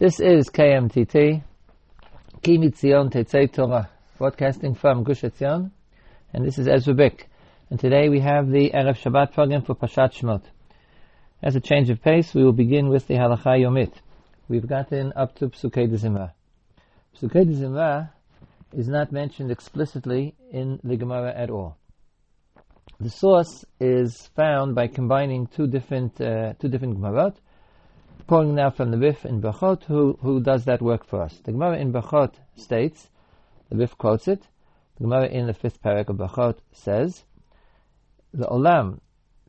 This 0.00 0.18
is 0.18 0.48
KMTT, 0.48 1.42
Ki 2.42 2.56
Mitzion 2.56 3.52
Torah, 3.52 3.90
broadcasting 4.16 4.74
from 4.74 5.04
Gush 5.04 5.20
Etzion, 5.20 5.72
and 6.32 6.42
this 6.42 6.58
is 6.58 6.66
Ezra 6.66 6.94
Bick. 6.94 7.28
And 7.68 7.78
today 7.78 8.08
we 8.08 8.20
have 8.20 8.48
the 8.48 8.70
Erev 8.70 8.96
Shabbat 8.96 9.34
program 9.34 9.60
for 9.60 9.74
Pashat 9.74 10.14
Shmot. 10.14 10.40
As 11.42 11.54
a 11.54 11.60
change 11.60 11.90
of 11.90 12.00
pace, 12.00 12.32
we 12.32 12.42
will 12.42 12.54
begin 12.54 12.88
with 12.88 13.08
the 13.08 13.16
Halacha 13.16 13.60
Yomit. 13.60 13.92
We've 14.48 14.66
gotten 14.66 15.12
up 15.16 15.34
to 15.34 15.50
Psukei 15.50 15.86
Zimra. 15.90 16.32
Psukei 17.14 17.44
Zimra 17.54 18.08
is 18.72 18.88
not 18.88 19.12
mentioned 19.12 19.50
explicitly 19.50 20.34
in 20.50 20.80
the 20.82 20.96
Gemara 20.96 21.34
at 21.36 21.50
all. 21.50 21.76
The 23.00 23.10
source 23.10 23.66
is 23.78 24.30
found 24.34 24.74
by 24.74 24.86
combining 24.86 25.46
two 25.46 25.66
different 25.66 26.18
uh, 26.22 26.54
two 26.54 26.68
different 26.68 26.98
Gemarot, 26.98 27.36
Pulling 28.26 28.54
now 28.54 28.70
from 28.70 28.90
the 28.90 28.98
Rif 28.98 29.24
in 29.24 29.40
Brachot, 29.40 29.84
who, 29.84 30.18
who 30.20 30.40
does 30.40 30.64
that 30.64 30.82
work 30.82 31.04
for 31.04 31.22
us. 31.22 31.40
The 31.44 31.52
Gemara 31.52 31.78
in 31.78 31.92
Brachot 31.92 32.34
states, 32.56 33.08
the 33.68 33.76
Rif 33.76 33.96
quotes 33.98 34.28
it, 34.28 34.42
the 34.96 35.04
Gemara 35.04 35.26
in 35.26 35.46
the 35.46 35.54
fifth 35.54 35.82
parak 35.82 36.08
of 36.08 36.16
Brachot 36.16 36.58
says, 36.72 37.24
the 38.32 38.46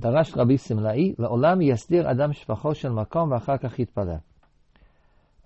דרש 0.02 0.34
רבי 0.36 0.58
Rabbi 0.58 1.16
לעולם 1.20 1.62
יסדיר 1.62 2.12
אדם 2.12 2.34
שבחו 2.34 2.76
של 2.76 2.90
מקום 2.90 3.34
Makom 3.34 3.46
Vachakachit 3.46 3.80
יתפלל. 3.80 4.20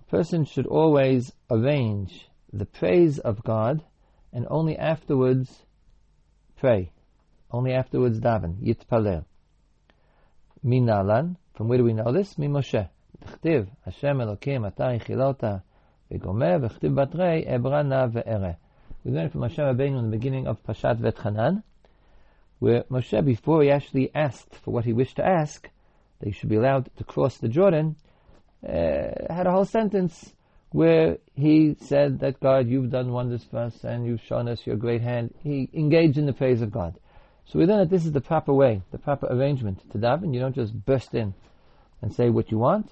A 0.00 0.04
person 0.10 0.44
should 0.44 0.66
always 0.66 1.32
arrange 1.50 2.28
the 2.52 2.64
praise 2.64 3.18
of 3.18 3.42
God 3.42 3.82
and 4.32 4.46
only 4.48 4.78
afterwards 4.78 5.64
pray. 6.56 6.90
Only 7.50 7.72
afterwards 7.72 8.18
daven, 8.20 8.56
yitpalel. 8.62 9.24
Minalan, 10.64 11.36
from 11.54 11.68
where 11.68 11.78
do 11.78 11.84
we 11.84 11.92
know 11.92 12.12
this? 12.12 12.34
Mimoshe. 12.34 12.88
דכתיב, 13.21 13.69
השם 13.87 14.21
אלוקים 14.21 14.65
אתה 14.65 14.89
הכילת 14.89 15.43
וגומר, 16.11 16.57
וכתיב 16.61 16.95
בתרי, 16.95 17.55
אברה 17.55 17.83
נא 17.83 18.05
וארא. 18.11 18.51
We 19.05 19.09
learn 19.09 19.29
from 19.29 19.41
Moshe 19.41 19.57
Rabbeinu 19.57 19.97
in 19.97 20.11
the 20.11 20.17
beginning 20.17 20.45
of 20.45 20.61
Pashat 20.63 20.99
Vetchanan, 20.99 21.63
where 22.59 22.83
Moshe, 22.83 23.25
before 23.25 23.63
he 23.63 23.71
actually 23.71 24.11
asked 24.13 24.55
for 24.55 24.71
what 24.71 24.85
he 24.85 24.93
wished 24.93 25.15
to 25.15 25.25
ask, 25.25 25.67
that 26.19 26.27
he 26.27 26.31
should 26.31 26.49
be 26.49 26.55
allowed 26.55 26.89
to 26.97 27.03
cross 27.03 27.37
the 27.37 27.47
Jordan, 27.47 27.95
uh, 28.63 29.33
had 29.33 29.47
a 29.47 29.51
whole 29.51 29.65
sentence 29.65 30.33
where 30.71 31.17
he 31.35 31.75
said 31.81 32.19
that 32.19 32.39
God, 32.39 32.67
you've 32.67 32.91
done 32.91 33.11
wonders 33.11 33.43
for 33.43 33.57
us 33.57 33.83
and 33.83 34.05
you've 34.05 34.21
shown 34.21 34.47
us 34.47 34.65
your 34.65 34.77
great 34.77 35.01
hand. 35.01 35.33
He 35.43 35.67
engaged 35.73 36.17
in 36.17 36.27
the 36.27 36.33
praise 36.33 36.61
of 36.61 36.71
God. 36.71 36.97
So 37.45 37.59
we 37.59 37.65
learn 37.65 37.79
that 37.79 37.89
this 37.89 38.05
is 38.05 38.11
the 38.11 38.21
proper 38.21 38.53
way, 38.53 38.81
the 38.91 38.97
proper 38.97 39.27
arrangement 39.27 39.89
to 39.91 39.97
daven. 39.97 40.33
You 40.33 40.39
don't 40.39 40.55
just 40.55 40.73
burst 40.85 41.13
in 41.13 41.33
and 42.01 42.13
say 42.13 42.29
what 42.29 42.51
you 42.51 42.57
want. 42.57 42.91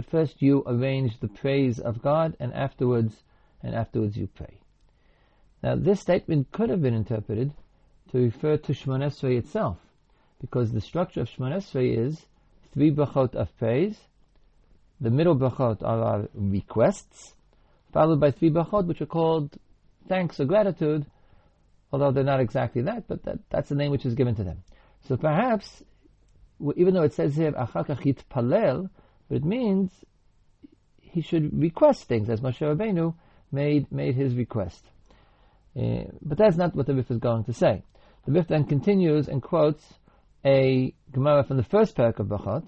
But 0.00 0.08
first 0.08 0.40
you 0.40 0.62
arrange 0.66 1.20
the 1.20 1.28
praise 1.28 1.78
of 1.78 2.00
God, 2.00 2.34
and 2.40 2.54
afterwards, 2.54 3.22
and 3.62 3.74
afterwards 3.74 4.16
you 4.16 4.28
pray. 4.28 4.62
Now, 5.62 5.76
this 5.76 6.00
statement 6.00 6.52
could 6.52 6.70
have 6.70 6.80
been 6.80 6.94
interpreted 6.94 7.52
to 8.10 8.16
refer 8.16 8.56
to 8.56 8.72
Shemon 8.72 9.04
Esrei 9.04 9.36
itself, 9.36 9.76
because 10.40 10.72
the 10.72 10.80
structure 10.80 11.20
of 11.20 11.28
Shemon 11.28 11.52
Esrei 11.54 11.98
is 11.98 12.24
three 12.72 12.90
brachot 12.90 13.34
of 13.34 13.54
praise. 13.58 14.00
The 15.02 15.10
middle 15.10 15.36
brachot 15.36 15.82
are 15.82 16.02
our 16.02 16.28
requests, 16.32 17.34
followed 17.92 18.20
by 18.20 18.30
three 18.30 18.50
brachot, 18.50 18.86
which 18.86 19.02
are 19.02 19.06
called 19.06 19.54
thanks 20.08 20.40
or 20.40 20.46
gratitude, 20.46 21.04
although 21.92 22.10
they're 22.10 22.24
not 22.24 22.40
exactly 22.40 22.80
that, 22.80 23.06
but 23.06 23.22
that, 23.24 23.40
that's 23.50 23.68
the 23.68 23.74
name 23.74 23.90
which 23.90 24.06
is 24.06 24.14
given 24.14 24.34
to 24.36 24.44
them. 24.44 24.62
So 25.06 25.18
perhaps, 25.18 25.82
even 26.74 26.94
though 26.94 27.02
it 27.02 27.12
says 27.12 27.36
here, 27.36 27.52
but 29.30 29.36
it 29.36 29.44
means 29.44 29.92
he 31.00 31.22
should 31.22 31.56
request 31.56 32.08
things, 32.08 32.28
as 32.28 32.40
Moshe 32.40 32.58
Rabbeinu 32.58 33.14
made, 33.52 33.90
made 33.92 34.16
his 34.16 34.34
request. 34.34 34.84
Uh, 35.76 36.02
but 36.20 36.36
that's 36.36 36.56
not 36.56 36.74
what 36.74 36.86
the 36.86 36.94
Rif 36.96 37.12
is 37.12 37.18
going 37.18 37.44
to 37.44 37.52
say. 37.52 37.84
The 38.26 38.32
Rif 38.32 38.48
then 38.48 38.64
continues 38.64 39.28
and 39.28 39.40
quotes 39.40 39.84
a 40.44 40.92
Gemara 41.12 41.44
from 41.44 41.58
the 41.58 41.62
first 41.62 41.96
parak 41.96 42.18
of 42.18 42.26
Brachot. 42.26 42.66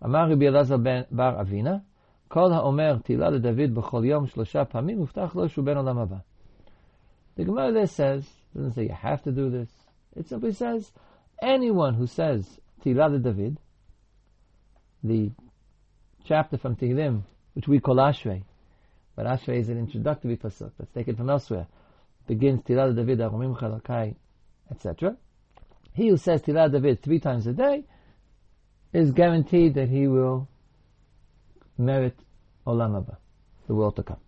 Amar 0.00 0.28
Rabbi 0.28 0.44
Elazar 0.44 0.80
ben 0.80 1.06
Bar 1.10 1.44
Avina, 1.44 1.82
Kol 2.28 2.52
ha'omer 2.52 3.00
tila 3.00 3.42
David 3.42 3.74
b'chol 3.74 4.06
yom 4.06 4.28
shlosha 4.28 4.70
pamim 4.70 5.08
uftach 5.08 5.34
lo 5.34 5.48
shu 5.48 5.62
ben 5.62 5.76
olam 5.76 5.96
haba. 5.96 6.22
The 7.34 7.44
Gemara 7.46 7.72
there 7.72 7.86
says, 7.88 8.28
doesn't 8.54 8.74
say 8.74 8.84
you 8.84 8.92
have 8.94 9.24
to 9.24 9.32
do 9.32 9.50
this. 9.50 9.68
It 10.14 10.28
simply 10.28 10.52
says, 10.52 10.92
anyone 11.42 11.94
who 11.94 12.06
says 12.06 12.60
tila 12.84 13.20
David, 13.20 13.58
the 15.02 15.32
chapter 16.24 16.56
from 16.58 16.76
Tehillim, 16.76 17.22
which 17.54 17.68
we 17.68 17.80
call 17.80 17.96
Ashrei. 17.96 18.42
But 19.14 19.26
Ashrei 19.26 19.58
is 19.58 19.68
an 19.68 19.78
introductory 19.78 20.36
pasuk. 20.36 20.72
that's 20.78 20.90
taken 20.92 21.16
from 21.16 21.30
elsewhere. 21.30 21.66
It 22.22 22.26
begins 22.28 22.62
Tilad 22.62 22.96
David 22.96 23.18
Arumim 23.20 23.56
Chalakai, 23.56 24.16
etc. 24.70 25.16
He 25.92 26.08
who 26.08 26.16
says 26.16 26.42
Tilad 26.42 26.72
David 26.72 27.02
three 27.02 27.20
times 27.20 27.46
a 27.46 27.52
day 27.52 27.84
is 28.92 29.12
guaranteed 29.12 29.74
that 29.74 29.88
he 29.88 30.08
will 30.08 30.48
merit 31.78 32.18
Olam 32.66 32.92
Haba, 32.92 33.16
the 33.66 33.74
world 33.74 33.96
to 33.96 34.02
come. 34.02 34.18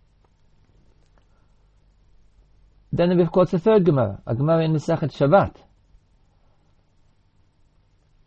Then 2.91 3.09
the 3.09 3.17
Rif 3.17 3.31
quotes 3.31 3.53
a 3.53 3.59
third 3.59 3.83
Gemara, 3.85 4.21
a 4.25 4.35
Gemara 4.35 4.63
in 4.63 4.73
the 4.73 4.79
Sechet 4.79 5.11
Shabbat. 5.11 5.55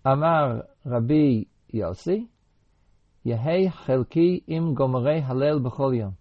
Amar 0.04 0.66
Rabbi 0.84 1.44
Yossi, 1.72 2.28
Yehei 3.24 3.70
chelki 3.84 4.42
im 4.46 4.74
gomerei 4.74 5.22
halel 5.22 5.60
b'chol 5.60 5.96
yom. 5.96 6.16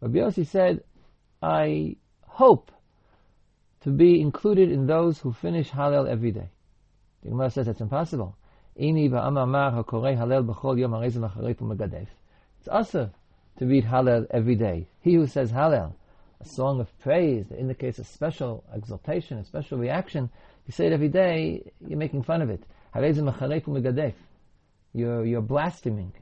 Rabbi 0.00 0.18
Yossi 0.18 0.46
said, 0.46 0.84
I 1.42 1.96
hope 2.22 2.70
to 3.80 3.90
be 3.90 4.20
included 4.20 4.70
in 4.70 4.86
those 4.86 5.18
who 5.18 5.32
finish 5.32 5.70
Hallel 5.70 6.08
every 6.08 6.30
day. 6.30 6.50
The 7.22 7.30
Gemara 7.30 7.50
says 7.50 7.66
that's 7.66 7.80
impossible. 7.80 8.36
Ini 8.78 9.10
va'amamar 9.10 9.72
hakorei 9.72 10.16
Hallel 10.16 10.46
b'chol 10.46 10.78
yom 10.78 10.92
harezim 10.92 11.28
acharei 11.28 11.56
megadef. 11.56 12.06
It's 12.60 12.68
also 12.68 13.10
to 13.58 13.66
read 13.66 13.84
Hallel 13.84 14.26
every 14.30 14.54
day. 14.54 14.86
He 15.00 15.14
who 15.14 15.26
says 15.26 15.50
Hallel, 15.50 15.94
a 16.40 16.44
song 16.44 16.80
of 16.80 16.96
praise 17.00 17.46
that 17.48 17.58
indicates 17.58 17.98
a 17.98 18.04
special 18.04 18.62
exaltation, 18.72 19.38
a 19.38 19.44
special 19.44 19.78
reaction, 19.78 20.30
you 20.66 20.72
say 20.72 20.86
it 20.86 20.92
every 20.92 21.08
day, 21.08 21.72
you're 21.84 21.98
making 21.98 22.22
fun 22.22 22.40
of 22.40 22.50
it. 22.50 22.62
Harezim 22.94 23.32
acharei 23.32 23.64
megadef. 23.64 24.14
You're, 24.92 25.24
you're 25.24 25.42
blaspheming. 25.42 26.12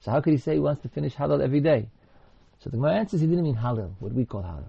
So 0.00 0.10
how 0.10 0.20
could 0.20 0.32
he 0.32 0.38
say 0.38 0.54
he 0.54 0.58
wants 0.60 0.82
to 0.82 0.88
finish 0.88 1.14
Hallel 1.14 1.42
every 1.42 1.60
day? 1.60 1.88
So 2.58 2.70
the 2.70 2.76
Gemara 2.76 2.96
answers 2.96 3.20
he 3.20 3.26
didn't 3.26 3.44
mean 3.44 3.56
Hallel, 3.56 3.92
what 3.98 4.12
we 4.12 4.24
call 4.24 4.42
Hallel. 4.42 4.68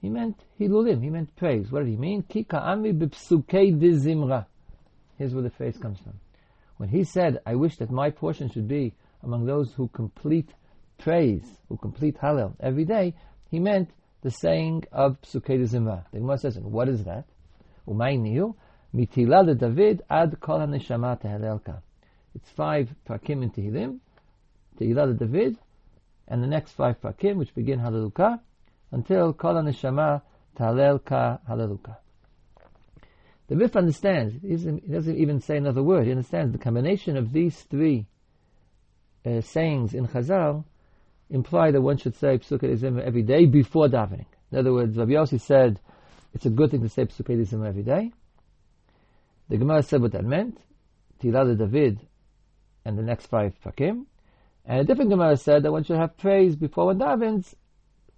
He 0.00 0.08
meant 0.08 0.40
Hilulim, 0.58 1.02
he 1.02 1.10
meant 1.10 1.34
praise. 1.36 1.70
What 1.70 1.80
did 1.80 1.90
he 1.90 1.96
mean? 1.96 2.22
Ki 2.22 2.44
ka'ami 2.44 2.92
b'psukei 2.92 3.78
dizimra. 3.78 4.46
Here's 5.18 5.34
where 5.34 5.42
the 5.42 5.50
phrase 5.50 5.76
comes 5.76 5.98
from. 5.98 6.14
When 6.78 6.88
he 6.88 7.04
said, 7.04 7.40
I 7.44 7.56
wish 7.56 7.76
that 7.76 7.90
my 7.90 8.10
portion 8.10 8.50
should 8.50 8.66
be 8.66 8.94
among 9.22 9.44
those 9.44 9.72
who 9.74 9.88
complete 9.88 10.48
praise, 10.98 11.44
who 11.68 11.76
complete 11.76 12.16
Hallel 12.18 12.54
every 12.60 12.84
day, 12.86 13.14
he 13.50 13.58
meant 13.58 13.90
the 14.22 14.30
saying 14.30 14.84
of 14.92 15.20
Psukei 15.20 15.58
Zimra. 15.68 16.04
The 16.12 16.20
Gemara 16.20 16.38
says, 16.38 16.58
what 16.58 16.88
is 16.88 17.04
that? 17.04 17.24
Umay 17.86 18.18
niyu, 18.18 18.54
mitila 18.94 19.58
David 19.58 20.02
ad 20.08 20.40
kol 20.40 20.60
ha-neshama. 20.60 21.18
It's 22.34 22.48
five 22.50 22.94
prakim 23.08 23.42
in 23.42 23.50
Tehillim, 23.50 23.98
Tehillah 24.78 25.18
David, 25.18 25.58
and 26.28 26.42
the 26.42 26.46
next 26.46 26.72
five 26.72 27.00
prakim, 27.00 27.36
which 27.36 27.54
begin 27.54 27.80
Hallelujah, 27.80 28.40
until 28.92 29.32
Kol 29.32 29.54
HaNeshama 29.54 30.22
Tahalel 30.56 31.04
Ka 31.04 31.38
Hallelujah. 31.46 31.98
The 33.48 33.56
Rif 33.56 33.74
understands, 33.74 34.34
he 34.42 34.56
doesn't 34.56 35.16
even 35.16 35.40
say 35.40 35.56
another 35.56 35.82
word, 35.82 36.04
he 36.04 36.12
understands 36.12 36.52
the 36.52 36.58
combination 36.58 37.16
of 37.16 37.32
these 37.32 37.60
three 37.62 38.06
uh, 39.26 39.40
sayings 39.40 39.92
in 39.92 40.06
Chazal 40.06 40.64
imply 41.30 41.72
that 41.72 41.82
one 41.82 41.96
should 41.96 42.14
say 42.14 42.38
Psukei 42.38 42.76
Zimra 42.78 43.02
every 43.02 43.22
day 43.22 43.46
before 43.46 43.88
davening. 43.88 44.26
In 44.52 44.58
other 44.58 44.72
words, 44.72 44.96
Rabbi 44.96 45.12
Yossi 45.12 45.40
said 45.40 45.80
it's 46.32 46.46
a 46.46 46.50
good 46.50 46.70
thing 46.70 46.82
to 46.82 46.88
say 46.88 47.06
Psukei 47.06 47.44
Zimra 47.44 47.68
every 47.68 47.82
day. 47.82 48.12
The 49.48 49.56
Gemara 49.56 49.82
said 49.82 50.00
what 50.00 50.12
that 50.12 50.24
meant. 50.24 50.58
Tilal 51.20 51.58
David 51.58 52.00
and 52.84 52.98
the 52.98 53.02
next 53.02 53.26
five 53.26 53.54
prakim. 53.64 54.06
And 54.64 54.80
a 54.80 54.84
different 54.84 55.10
Gemara 55.10 55.36
said 55.36 55.62
that 55.62 55.72
one 55.72 55.84
should 55.84 55.98
have 55.98 56.16
praise 56.16 56.56
before 56.56 56.86
one 56.86 56.98
davens, 56.98 57.54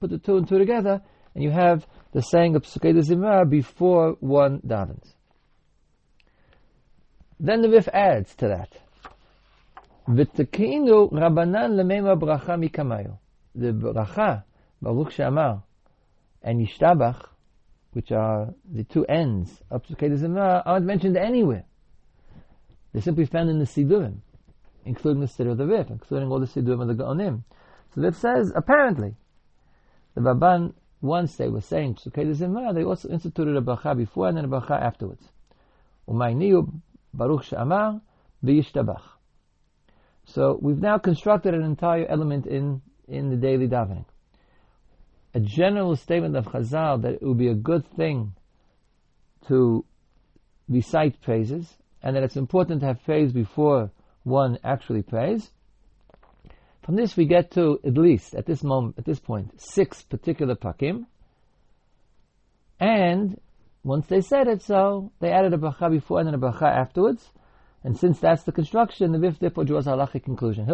put 0.00 0.10
the 0.10 0.18
two 0.18 0.36
and 0.36 0.48
two 0.48 0.58
together, 0.58 1.00
and 1.34 1.42
you 1.42 1.50
have 1.50 1.86
the 2.12 2.22
saying 2.22 2.56
of 2.56 2.62
Psukei 2.62 2.92
Zimra 2.98 3.48
before 3.48 4.16
one 4.20 4.60
davens. 4.60 5.14
Then 7.40 7.62
the 7.62 7.70
Rif 7.70 7.88
adds 7.88 8.34
to 8.36 8.48
that. 8.48 8.72
V'tekinu 10.08 11.12
Rabbanan 11.12 11.74
lemema 11.74 12.18
bracha 12.18 12.58
mikamayo. 12.58 13.18
The 13.54 13.72
bracha, 13.72 14.44
Baruch 14.80 15.12
Shamar, 15.12 15.62
and 16.42 16.66
Yishtabach, 16.66 17.24
which 17.92 18.10
are 18.12 18.54
the 18.70 18.84
two 18.84 19.04
ends 19.06 19.62
of 19.70 19.84
Psukei 19.84 20.16
Zimra, 20.18 20.62
aren't 20.64 20.86
mentioned 20.86 21.16
anywhere. 21.16 21.64
They're 22.92 23.02
simply 23.02 23.26
found 23.26 23.48
in 23.48 23.58
the 23.58 23.64
Sidurim. 23.64 24.18
Including 24.84 25.20
the 25.20 25.26
Siddur 25.26 25.52
of 25.52 25.58
the 25.58 25.66
Rif, 25.66 25.90
including 25.90 26.30
all 26.30 26.40
the 26.40 26.46
Siddur 26.46 26.80
of 26.80 26.88
the 26.88 26.94
Gaonim. 26.94 27.42
So 27.94 28.00
the 28.00 28.08
Rif 28.08 28.16
says, 28.16 28.52
apparently, 28.54 29.14
the 30.14 30.20
Rabban, 30.20 30.74
once 31.00 31.36
they 31.36 31.48
were 31.48 31.60
saying 31.60 31.96
Psukei 31.96 32.34
Zimra, 32.34 32.74
they 32.74 32.84
also 32.84 33.08
instituted 33.08 33.56
a 33.56 33.60
bracha 33.60 33.96
before 33.96 34.28
and 34.28 34.36
then 34.36 34.44
a 34.44 34.48
bracha 34.48 34.80
afterwards. 34.80 35.28
Umayniu 36.08 36.72
Baruch 37.14 37.44
She'amar 37.44 38.00
V'yishtabach. 38.44 39.02
So 40.24 40.58
we've 40.60 40.80
now 40.80 40.98
constructed 40.98 41.54
an 41.54 41.62
entire 41.62 42.06
element 42.06 42.46
in, 42.46 42.82
in 43.08 43.30
the 43.30 43.36
daily 43.36 43.68
davening. 43.68 44.04
A 45.34 45.40
general 45.40 45.96
statement 45.96 46.36
of 46.36 46.46
Chazal 46.46 47.02
that 47.02 47.14
it 47.14 47.22
would 47.22 47.38
be 47.38 47.48
a 47.48 47.54
good 47.54 47.86
thing 47.96 48.34
to 49.48 49.84
recite 50.68 51.20
praises, 51.20 51.76
and 52.02 52.14
that 52.16 52.22
it's 52.22 52.36
important 52.36 52.80
to 52.80 52.86
have 52.86 53.02
praise 53.04 53.32
before 53.32 53.90
one 54.24 54.58
actually 54.64 55.02
prays. 55.02 55.50
From 56.82 56.96
this 56.96 57.16
we 57.16 57.26
get 57.26 57.52
to 57.52 57.78
at 57.84 57.94
least 57.94 58.34
at 58.34 58.46
this 58.46 58.62
moment, 58.62 58.98
at 58.98 59.04
this 59.04 59.20
point, 59.20 59.60
six 59.60 60.02
particular 60.02 60.56
pakim. 60.56 61.06
And 62.80 63.40
once 63.84 64.06
they 64.06 64.20
said 64.20 64.48
it 64.48 64.62
so, 64.62 65.12
they 65.20 65.30
added 65.30 65.54
a 65.54 65.58
bracha 65.58 65.90
before 65.90 66.18
and 66.20 66.26
then 66.26 66.34
a 66.34 66.38
bracha 66.38 66.62
afterwards. 66.62 67.30
And 67.84 67.96
since 67.98 68.20
that's 68.20 68.44
the 68.44 68.52
construction, 68.52 69.10
the 69.12 69.18
Rif 69.18 69.40
therefore 69.40 69.64
draws 69.64 69.86
a 69.88 69.90
halachic 69.90 70.22
conclusion. 70.24 70.66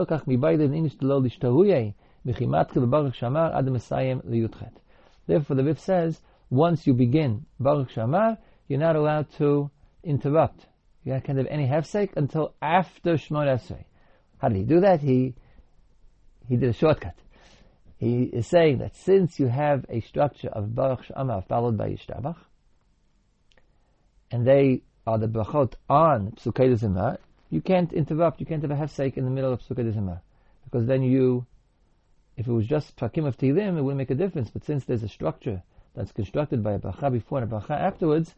Therefore, 5.27 5.57
the 5.57 5.65
Rif 5.65 5.79
says, 5.81 6.21
once 6.51 6.87
you 6.87 6.95
begin 6.95 7.47
baruch 7.59 7.91
shamar, 7.91 8.39
you're 8.67 8.79
not 8.79 8.97
allowed 8.97 9.31
to 9.33 9.71
interrupt. 10.05 10.67
You 11.09 11.19
can't 11.25 11.39
have 11.39 11.47
any 11.47 11.67
hefsek 11.67 12.11
until 12.17 12.53
after 12.61 13.15
Shemon 13.15 13.47
Esrei. 13.47 13.85
How 14.37 14.49
did 14.49 14.59
he 14.59 14.65
do 14.65 14.81
that? 14.81 15.01
He 15.01 15.35
he 16.47 16.57
did 16.57 16.69
a 16.69 16.75
shortcut. 16.75 17.15
He 17.97 18.25
is 18.25 18.47
saying 18.47 18.79
that 18.79 18.95
since 18.95 19.41
you 19.41 19.47
have 19.47 19.87
a 19.89 20.01
structure 20.01 20.49
of 20.49 20.75
Baruch 20.75 21.07
Shamar 21.07 21.47
followed 21.49 21.79
by 21.79 21.89
Yishtabach, 21.89 22.37
and 24.31 24.47
they 24.47 24.83
are 25.07 25.17
the 25.17 25.29
brachot 25.29 25.73
on 25.89 26.33
Psukei 26.33 26.79
Zimra, 26.79 27.17
you 27.49 27.63
can't 27.63 27.91
interrupt, 27.95 28.39
you 28.41 28.45
can't 28.45 28.61
have 28.61 28.71
a 28.71 28.75
hefsek 28.75 29.17
in 29.17 29.25
the 29.25 29.31
middle 29.31 29.55
of 29.55 29.61
Psukei 29.63 29.91
Zimra. 29.91 30.21
Because 30.65 30.87
then 30.87 31.03
you, 31.03 31.47
if 32.37 32.47
it 32.47 32.53
was 32.53 32.67
just 32.67 32.97
Prakim 32.97 33.27
of 33.27 33.39
Tehillim, 33.39 33.79
it 33.79 33.83
wouldn't 33.83 33.97
make 33.97 34.11
a 34.11 34.15
difference. 34.15 34.51
But 34.51 34.65
since 34.65 34.85
there's 34.85 35.03
a 35.03 35.09
structure 35.09 35.63
that's 35.95 36.13
constructed 36.13 36.63
by 36.63 36.75
a 36.75 36.79
bracha 36.79 37.11
before 37.11 37.41
and 37.41 37.51
a 37.51 37.57
bracha 37.57 37.71
afterwards, 37.71 38.35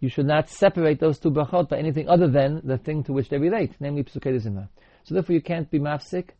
you 0.00 0.08
should 0.08 0.26
not 0.26 0.48
separate 0.48 1.00
those 1.00 1.18
two 1.18 1.30
brachot 1.30 1.68
by 1.68 1.78
anything 1.78 2.08
other 2.08 2.28
than 2.28 2.60
the 2.64 2.78
thing 2.78 3.02
to 3.04 3.12
which 3.12 3.28
they 3.28 3.38
relate, 3.38 3.72
namely 3.80 4.04
Psukei 4.04 4.40
Zimra. 4.40 4.68
So 5.04 5.14
therefore 5.14 5.34
you 5.34 5.42
can't 5.42 5.70
be 5.70 5.80
mafsik 5.80 6.30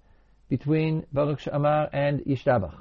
between 0.48 1.06
Baruch 1.12 1.40
Shamar 1.40 1.88
and 1.92 2.20
Yishtabach. 2.20 2.80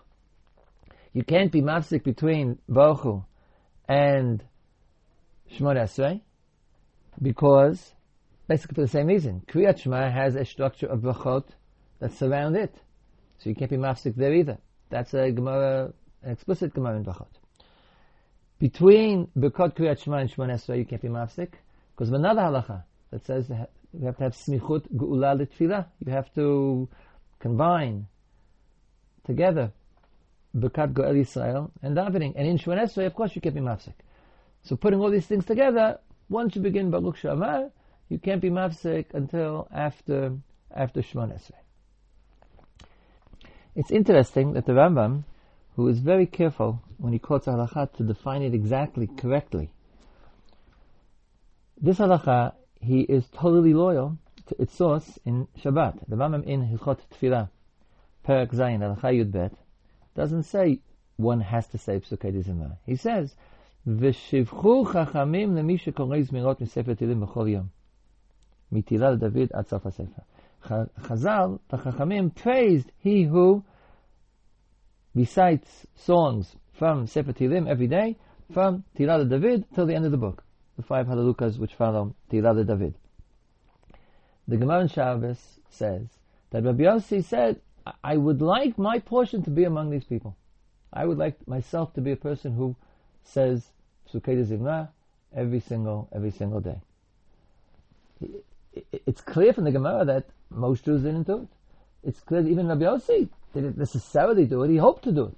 You 1.14 1.24
can't 1.24 1.52
be 1.52 1.62
mafsik 1.62 2.04
between 2.04 2.60
Baruch 2.70 3.24
and 3.88 4.44
Shemon 5.52 5.78
Esrei, 5.78 6.22
because 7.22 7.94
basically 8.48 8.76
for 8.76 8.82
the 8.82 8.88
same 8.88 9.08
reason. 9.08 9.42
Kriyat 9.48 9.80
Shema 9.82 10.12
has 10.12 10.36
a 10.36 10.46
structure 10.46 10.88
of 10.88 11.00
brachot 11.00 11.46
that 12.00 12.14
surround 12.14 12.56
it. 12.56 12.74
So 13.40 13.50
you 13.50 13.56
can't 13.56 13.72
be 13.72 13.78
mafsik 13.78 14.16
there 14.16 14.34
either. 14.34 14.58
That's 14.90 15.14
a 15.14 15.32
Gemara, 15.32 15.94
an 16.24 16.32
explicit 16.32 16.74
Gemara 16.74 16.98
in 16.98 17.06
brachot. 17.06 17.28
Between 18.60 19.28
Birkot 19.38 19.76
Kriyat 19.76 20.04
Shema 20.04 20.18
and 20.18 20.32
Shemon 20.32 20.50
Esrei, 20.50 20.80
you 20.80 20.86
can't 20.86 21.02
be 21.02 21.10
mafsik, 21.10 21.50
because 21.92 22.10
of 22.10 22.16
another 22.16 22.42
halacha 22.42 22.84
that 23.12 23.26
says 23.26 23.50
you 23.50 24.06
have 24.06 24.18
to 24.18 24.24
have 24.24 24.34
smichut 24.34 24.88
geula 24.96 25.40
l'tfilah. 25.40 25.86
You 26.04 26.12
have 26.12 26.34
to 26.36 26.90
combine 27.40 28.08
together 29.26 29.72
Birkat 30.56 30.94
Goel 30.94 31.14
Yisrael 31.14 31.70
and 31.84 31.96
davening. 31.96 32.34
And 32.36 32.48
in 32.48 32.58
Shemon 32.58 33.06
of 33.06 33.14
course, 33.14 33.36
you 33.36 33.42
can't 33.42 33.54
be 33.54 33.62
mafsik. 33.62 33.94
So 34.64 34.76
putting 34.76 35.00
all 35.00 35.12
these 35.12 35.28
things 35.28 35.46
together, 35.46 36.00
once 36.30 36.56
you 36.56 36.62
begin 36.62 36.90
Baruch 36.90 37.18
Shamar, 37.18 37.72
you 38.10 38.18
can't 38.18 38.42
be 38.42 38.50
mafsek 38.50 39.14
until 39.14 39.68
after 39.72 40.36
after 40.74 41.02
Shemon. 41.02 41.40
It's 43.76 43.92
interesting 43.92 44.54
that 44.54 44.66
the 44.66 44.74
Rambam, 44.74 45.24
who 45.77 45.89
is 45.89 45.99
very 46.01 46.27
careful 46.27 46.83
when 46.99 47.13
he 47.13 47.19
quotes 47.19 47.47
halakha 47.47 47.93
to 47.95 48.03
define 48.03 48.43
it 48.43 48.55
exactly 48.55 49.07
correctly, 49.07 49.71
this 51.81 51.99
halakha 51.99 52.53
he 52.81 53.01
is 53.03 53.25
totally 53.33 53.75
loyal 53.75 54.19
to 54.47 54.61
its 54.61 54.75
source 54.75 55.19
in 55.25 55.47
Shabbat. 55.59 56.01
The 56.09 56.17
Rambam 56.17 56.45
in 56.45 56.67
Hilchot 56.69 56.99
Tfilah, 57.15 57.49
Perak 58.23 58.51
Zayin, 58.51 58.81
halakha 58.81 59.13
Yud 59.15 59.31
Bet, 59.31 59.53
doesn't 60.15 60.45
say 60.45 60.81
one 61.17 61.41
has 61.41 61.67
to 61.69 61.79
say 61.79 62.01
Psukei 62.01 62.33
Dizimah. 62.33 62.77
He 62.87 62.97
says 62.97 63.35
ושבחו 63.87 64.85
חכמים 64.85 65.57
למי 65.57 65.79
שקורא 65.79 66.23
זמירות 66.23 66.61
מספר 66.61 66.95
תהילים 66.95 67.21
בכל 67.21 67.49
יום. 67.49 67.67
מתהילה 68.73 69.11
לדוד 69.11 69.49
עד 69.53 69.67
סוף 69.67 69.87
הספר. 69.87 70.23
חז"ל, 70.99 71.57
the 71.71 71.77
חכמים 71.77 72.31
praised 72.35 72.91
he 73.05 73.25
who 73.25 73.63
recites 75.18 75.88
songs 75.96 76.56
from 76.74 77.08
Sefer 77.08 77.34
Tehillim 77.34 77.68
every 77.68 77.88
day, 77.88 78.18
from 78.54 78.84
Tehillah 78.98 79.28
David 79.30 79.66
till 79.74 79.88
the 79.88 79.96
end 79.96 80.06
of 80.06 80.12
the 80.12 80.18
book. 80.18 80.44
The 80.78 80.84
five 80.84 81.08
Halalukas 81.08 81.58
which 81.58 81.74
follow 81.74 82.16
Tehillah 82.32 82.66
David. 82.66 82.94
The 84.48 84.58
Gemara 84.58 84.82
in 84.82 84.88
Shabbos 84.88 85.60
says 85.70 86.08
that 86.52 86.64
Rabbi 86.64 86.84
Yossi 86.84 87.24
said, 87.24 87.60
I 88.04 88.16
would 88.16 88.42
like 88.42 88.78
my 88.78 89.00
portion 89.00 89.44
to 89.44 89.50
be 89.50 89.64
among 89.64 89.90
these 89.90 90.04
people. 90.04 90.38
I 90.94 91.06
would 91.06 91.18
like 91.18 91.48
myself 91.48 91.94
to 91.96 92.02
be 92.02 92.12
a 92.12 92.16
person 92.16 92.54
who 92.54 92.76
says 93.24 93.66
Psukei 94.10 94.46
Zimra 94.46 94.90
every 95.36 95.60
single 95.60 96.08
every 96.14 96.32
single 96.32 96.62
day. 96.62 96.80
It's 99.06 99.22
clear 99.22 99.54
from 99.54 99.66
the 99.66 99.72
Gemara 99.72 100.06
that 100.06 100.26
most 100.50 100.86
Jews 100.86 101.02
didn't 101.02 101.28
do 101.28 101.42
it. 101.44 101.48
It's 102.04 102.20
clear 102.22 102.48
even 102.48 102.68
Rabbi 102.68 102.86
Yossi 102.86 103.30
didn't 103.54 103.78
necessarily 103.78 104.46
do 104.46 104.64
it, 104.64 104.70
he 104.70 104.78
hoped 104.78 105.04
to 105.04 105.12
do 105.12 105.26
it. 105.26 105.38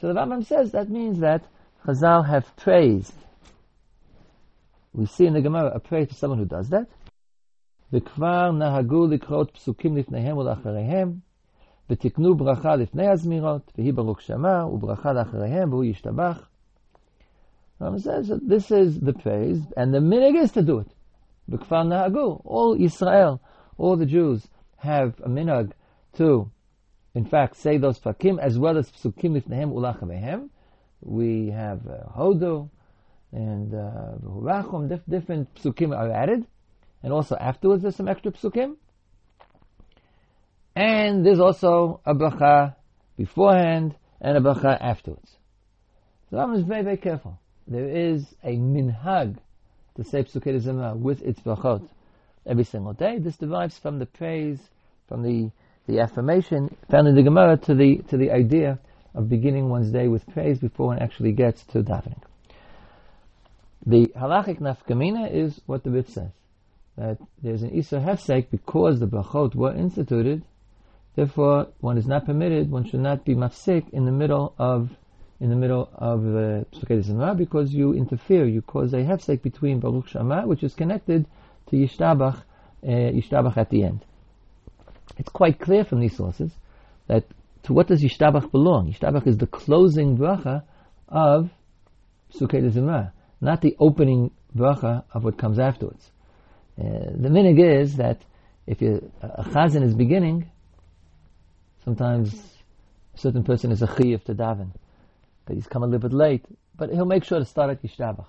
So 0.00 0.08
the 0.08 0.14
Rambam 0.14 0.44
says 0.44 0.72
that 0.72 0.88
means 0.88 1.20
that 1.20 1.44
Chazal 1.84 2.26
have 2.26 2.56
praised. 2.56 3.14
We 4.92 5.06
see 5.06 5.26
in 5.26 5.32
the 5.32 5.40
Gemara 5.40 5.70
a 5.74 5.80
praise 5.80 6.08
to 6.08 6.14
someone 6.14 6.38
who 6.38 6.44
does 6.44 6.68
that. 6.70 6.86
וכבר 7.92 8.50
נהגו 8.50 9.06
לקרות 9.06 9.50
פסוקים 9.50 9.96
לפניהם 9.96 10.36
ולאחריהם, 10.36 11.12
ותקנו 11.90 12.34
ברכה 12.36 12.76
לפני 12.76 13.08
הזמירות, 13.08 13.72
והיא 13.78 13.94
ברוך 13.94 14.20
שמע, 14.20 14.66
וברכה 14.66 15.12
לאחריהם, 15.12 15.72
והוא 15.72 15.84
ישתבח. 15.84 16.48
Rambam 17.80 18.00
says 18.00 18.32
this 18.48 18.70
is 18.70 19.00
the 19.00 19.12
praise, 19.12 19.60
and 19.76 19.92
the 19.92 19.98
minhag 19.98 20.42
is 20.42 20.52
to 20.52 20.62
do 20.62 20.78
it. 20.78 20.94
בכפר 21.48 21.82
נהגו, 21.82 22.40
all 22.44 22.76
Israel, 22.80 23.40
all 23.76 23.96
the 23.96 24.06
Jews 24.06 24.48
have 24.76 25.20
a 25.20 25.28
minhag 25.28 25.72
to 26.16 26.50
in 27.14 27.24
fact, 27.24 27.56
say 27.56 27.78
those 27.78 27.98
pakim 27.98 28.38
as 28.38 28.58
well 28.58 28.78
as 28.78 28.90
psukim 28.90 29.40
lifnehem 29.40 29.72
ulachavehem. 29.72 30.48
We 31.00 31.50
have 31.50 31.86
uh, 31.86 32.08
hodu 32.16 32.70
and 33.32 33.74
uh, 33.74 34.88
diff- 34.88 35.06
different 35.08 35.54
psukim 35.54 35.96
are 35.96 36.10
added, 36.10 36.46
and 37.02 37.12
also 37.12 37.36
afterwards 37.36 37.82
there's 37.82 37.96
some 37.96 38.08
extra 38.08 38.32
psukim. 38.32 38.76
And 40.74 41.26
there's 41.26 41.40
also 41.40 42.00
a 42.06 42.14
bracha 42.14 42.76
beforehand 43.16 43.94
and 44.20 44.36
a 44.36 44.40
bracha 44.40 44.78
afterwards. 44.80 45.36
So 46.30 46.36
Rambam 46.36 46.56
is 46.56 46.64
very, 46.64 46.82
very 46.82 46.96
careful 46.96 47.38
there 47.66 47.88
is 47.88 48.34
a 48.42 48.56
minhag 48.56 49.38
to 49.96 50.04
say 50.04 50.24
Zimra 50.24 50.96
with 50.96 51.22
its 51.22 51.40
brachot 51.40 51.88
every 52.46 52.64
single 52.64 52.92
day. 52.92 53.18
This 53.18 53.36
derives 53.36 53.78
from 53.78 53.98
the 53.98 54.06
praise, 54.06 54.58
from 55.08 55.22
the, 55.22 55.50
the 55.86 56.00
affirmation 56.00 56.76
found 56.90 57.08
in 57.08 57.14
the 57.14 57.22
Gemara 57.22 57.56
to 57.56 57.74
the, 57.74 57.98
to 58.08 58.16
the 58.16 58.30
idea 58.30 58.78
of 59.14 59.28
beginning 59.28 59.68
one's 59.68 59.90
day 59.90 60.08
with 60.08 60.26
praise 60.32 60.58
before 60.58 60.88
one 60.88 60.98
actually 60.98 61.32
gets 61.32 61.64
to 61.64 61.82
davening. 61.82 62.22
The 63.84 64.06
halachic 64.16 64.60
nafkamina 64.60 65.32
is 65.32 65.60
what 65.66 65.82
the 65.82 65.90
Rif 65.90 66.08
says, 66.08 66.30
that 66.96 67.18
there's 67.42 67.62
an 67.62 67.70
Issur 67.70 68.04
Hefsek 68.04 68.50
because 68.50 69.00
the 69.00 69.08
brachot 69.08 69.54
were 69.54 69.74
instituted, 69.74 70.44
therefore 71.16 71.68
one 71.80 71.98
is 71.98 72.06
not 72.06 72.26
permitted, 72.26 72.70
one 72.70 72.88
should 72.88 73.00
not 73.00 73.24
be 73.24 73.34
mafsik 73.34 73.90
in 73.90 74.04
the 74.04 74.12
middle 74.12 74.54
of 74.58 74.90
in 75.40 75.50
the 75.50 75.56
middle 75.56 75.90
of 75.96 76.20
uh, 76.20 76.62
Psukei 76.70 77.36
because 77.36 77.74
you 77.74 77.94
interfere, 77.94 78.46
you 78.46 78.62
cause 78.62 78.92
a 78.92 78.98
hefsek 78.98 79.42
between 79.42 79.80
Baruch 79.80 80.06
Shama, 80.06 80.46
which 80.46 80.62
is 80.62 80.72
connected 80.72 81.26
to 81.68 81.74
Yishtabach, 81.74 82.36
uh, 82.36 82.86
Yishtabach 82.86 83.56
at 83.56 83.68
the 83.68 83.82
end. 83.82 84.04
It's 85.18 85.30
quite 85.30 85.58
clear 85.60 85.84
from 85.84 86.00
these 86.00 86.16
sources 86.16 86.52
that 87.06 87.24
to 87.64 87.72
what 87.72 87.86
does 87.86 88.02
Yishtabach 88.02 88.50
belong? 88.50 88.92
Yishtabach 88.92 89.26
is 89.26 89.36
the 89.36 89.46
closing 89.46 90.16
bracha 90.16 90.62
of 91.08 91.50
Psukei 92.34 92.68
Zimra, 92.70 93.12
not 93.40 93.60
the 93.60 93.76
opening 93.78 94.30
bracha 94.56 95.04
of 95.12 95.24
what 95.24 95.38
comes 95.38 95.58
afterwards. 95.58 96.10
Uh, 96.78 96.84
the 97.14 97.28
minhag 97.28 97.80
is 97.82 97.96
that 97.96 98.22
if 98.66 98.80
you, 98.80 99.12
a 99.20 99.44
chazan 99.44 99.82
is 99.82 99.94
beginning, 99.94 100.50
sometimes 101.84 102.34
a 103.14 103.18
certain 103.18 103.44
person 103.44 103.70
is 103.70 103.82
a 103.82 103.86
chiyuv 103.86 104.24
to 104.24 104.34
daven, 104.34 104.70
because 105.44 105.62
he's 105.62 105.66
come 105.66 105.82
a 105.82 105.86
little 105.86 106.08
bit 106.08 106.16
late, 106.16 106.44
but 106.76 106.90
he'll 106.90 107.04
make 107.04 107.24
sure 107.24 107.38
to 107.38 107.44
start 107.44 107.70
at 107.70 107.82
Yishtabach. 107.82 108.26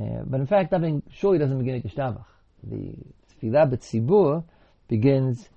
Uh, 0.00 0.22
but 0.24 0.40
in 0.40 0.46
fact, 0.46 0.72
davening 0.72 1.02
sure 1.12 1.32
he 1.32 1.38
doesn't 1.38 1.58
begin 1.58 1.76
at 1.76 1.84
Yishtabach. 1.84 2.24
The 2.62 2.94
tefillah 3.42 3.70
b'tzibur 3.70 4.44
begins 4.88 5.48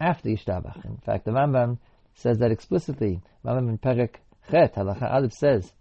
after 0.00 0.28
Yishtabach. 0.28 0.84
In 0.84 0.96
fact, 0.98 1.24
the 1.24 1.30
Rambam 1.30 1.78
says 2.14 2.38
that 2.38 2.50
explicitly. 2.50 3.20
Rambam 3.44 3.68
in 3.68 3.78
Perek 3.78 4.16
Chet, 4.50 4.74
Halacha 4.74 5.12
Aleph 5.12 5.32
says, 5.32 5.72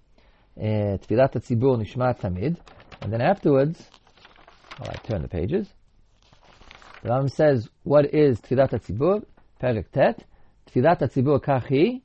uh, 0.57 0.63
Tfilat 0.63 1.33
HaTzibur 1.33 1.81
Nishmat 1.81 2.19
Tamid, 2.19 2.57
and 3.01 3.11
then 3.11 3.21
afterwards, 3.21 3.81
well, 4.79 4.89
I 4.89 4.95
turn 5.07 5.21
the 5.21 5.27
pages, 5.27 5.67
the 7.01 7.09
Rambam 7.09 7.31
says, 7.31 7.69
what 7.83 8.13
is 8.13 8.39
Tfilat 8.39 8.71
HaTzibur? 8.71 9.23
Perek 9.61 9.85
Tet, 9.91 10.23
Tfilat 10.71 11.01
HaTzibur 11.01 11.43
Kachi, 11.43 12.01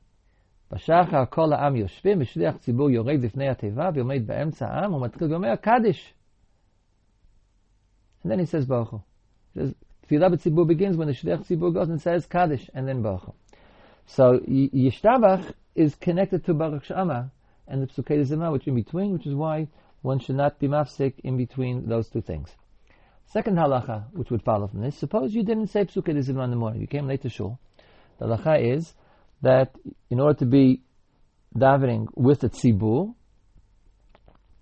בשחר 0.71 1.25
כל 1.29 1.53
העם 1.53 1.75
יושבים, 1.75 2.21
ושליח 2.21 2.57
ציבור 2.57 2.89
יורד 2.89 3.23
לפני 3.23 3.49
התיבה, 3.49 3.89
ועומד 3.93 4.27
באמצע 4.27 4.67
העם, 4.67 4.93
ומתחיל 4.93 5.31
ואומר, 5.31 5.55
קדיש. 5.55 6.13
And 8.23 8.31
then 8.31 8.39
he 8.39 8.45
says, 8.45 8.67
ברוך 8.67 8.89
הוא. 8.89 8.99
Tfilah 10.08 10.34
b'tzibur 10.34 10.66
begins 10.66 10.96
when 10.96 11.08
the 11.08 11.14
shliach 11.14 11.46
tzibur 11.46 11.72
goes 11.72 11.88
and 11.88 12.00
says 12.00 12.26
Kaddish 12.26 12.68
and 12.74 12.86
then 12.86 13.02
Baruch. 13.02 13.34
So 14.06 14.38
Yishtabach 14.40 15.54
is 15.74 15.94
connected 15.94 16.44
to 16.44 16.54
Baruch 16.54 16.84
Shama 16.84 17.30
and 17.66 17.82
the 17.82 17.86
Psukei 17.86 18.22
Zimah, 18.24 18.52
which 18.52 18.66
in 18.66 18.74
between, 18.74 19.12
which 19.12 19.26
is 19.26 19.34
why 19.34 19.68
one 20.02 20.18
should 20.18 20.36
not 20.36 20.58
be 20.58 20.68
mafsik 20.68 21.14
in 21.20 21.36
between 21.36 21.88
those 21.88 22.08
two 22.10 22.20
things. 22.20 22.50
Second 23.26 23.56
halacha, 23.56 24.04
which 24.12 24.30
would 24.30 24.42
follow 24.42 24.66
from 24.66 24.82
this, 24.82 24.96
suppose 24.96 25.34
you 25.34 25.42
didn't 25.42 25.68
say 25.68 25.84
Psukei 25.84 26.14
Zimah 26.18 26.44
in 26.44 26.50
the 26.50 26.56
morning, 26.56 26.80
you 26.80 26.86
came 26.86 27.06
late 27.06 27.22
to 27.22 27.30
shul. 27.30 27.58
The 28.18 28.26
halacha 28.26 28.76
is 28.76 28.92
that 29.40 29.74
in 30.10 30.20
order 30.20 30.38
to 30.40 30.46
be 30.46 30.82
davening 31.56 32.08
with 32.14 32.40
the 32.40 32.50
tzibur, 32.50 33.14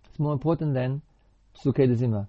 it's 0.08 0.18
more 0.18 0.32
important 0.32 0.74
than 0.74 1.02
Psukei 1.56 1.92
Zimah. 1.96 2.28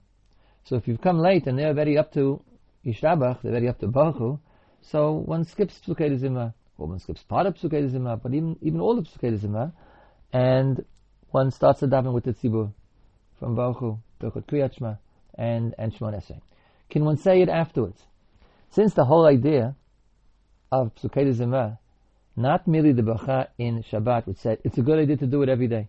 So 0.64 0.78
if 0.78 0.88
you've 0.88 1.02
come 1.02 1.20
late 1.20 1.46
and 1.46 1.60
they're 1.60 1.68
already 1.68 1.98
up 1.98 2.12
to 2.14 2.42
Yishtabach, 2.86 3.42
they're 3.42 3.52
already 3.52 3.68
up 3.68 3.80
to 3.80 4.40
so 4.82 5.14
one 5.14 5.46
skips 5.46 5.80
Psukei 5.86 6.20
Zimah, 6.20 6.54
or 6.78 6.88
one 6.88 7.00
skips 7.00 7.24
part 7.24 7.46
of 7.46 7.56
Psukei 7.56 7.90
Zimah, 7.90 8.22
but 8.22 8.34
even, 8.34 8.58
even 8.62 8.82
all 8.82 8.98
of 8.98 9.06
Psukei 9.06 9.38
Zimah, 9.40 9.72
and 10.34 10.84
one 11.32 11.52
starts 11.52 11.80
the 11.80 11.88
daven 11.88 12.14
with 12.14 12.26
the 12.26 12.34
tzibur 12.34 12.72
from 13.40 13.56
Baruch 13.56 13.78
Hu, 13.78 14.00
Kriyat 14.22 14.78
Shema, 14.78 14.96
and, 15.36 15.74
and 15.78 15.94
Shemon 15.94 16.16
Esrei. 16.16 16.42
Can 16.90 17.06
one 17.06 17.18
say 17.18 17.42
it 17.42 17.50
afterwards? 17.50 18.04
Since 18.70 18.94
the 18.94 19.06
whole 19.06 19.26
idea 19.26 19.76
of 20.72 20.94
Psukei 20.96 21.34
Zimah, 21.34 21.78
not 22.36 22.68
merely 22.68 22.92
the 22.92 23.04
bracha 23.04 23.48
in 23.58 23.84
Shabbat, 23.84 24.28
which 24.28 24.38
said 24.38 24.60
it's 24.64 24.78
a 24.78 24.82
good 24.82 25.00
idea 25.00 25.18
to 25.18 25.28
do 25.28 25.42
it 25.44 25.50
every 25.50 25.68
day, 25.68 25.88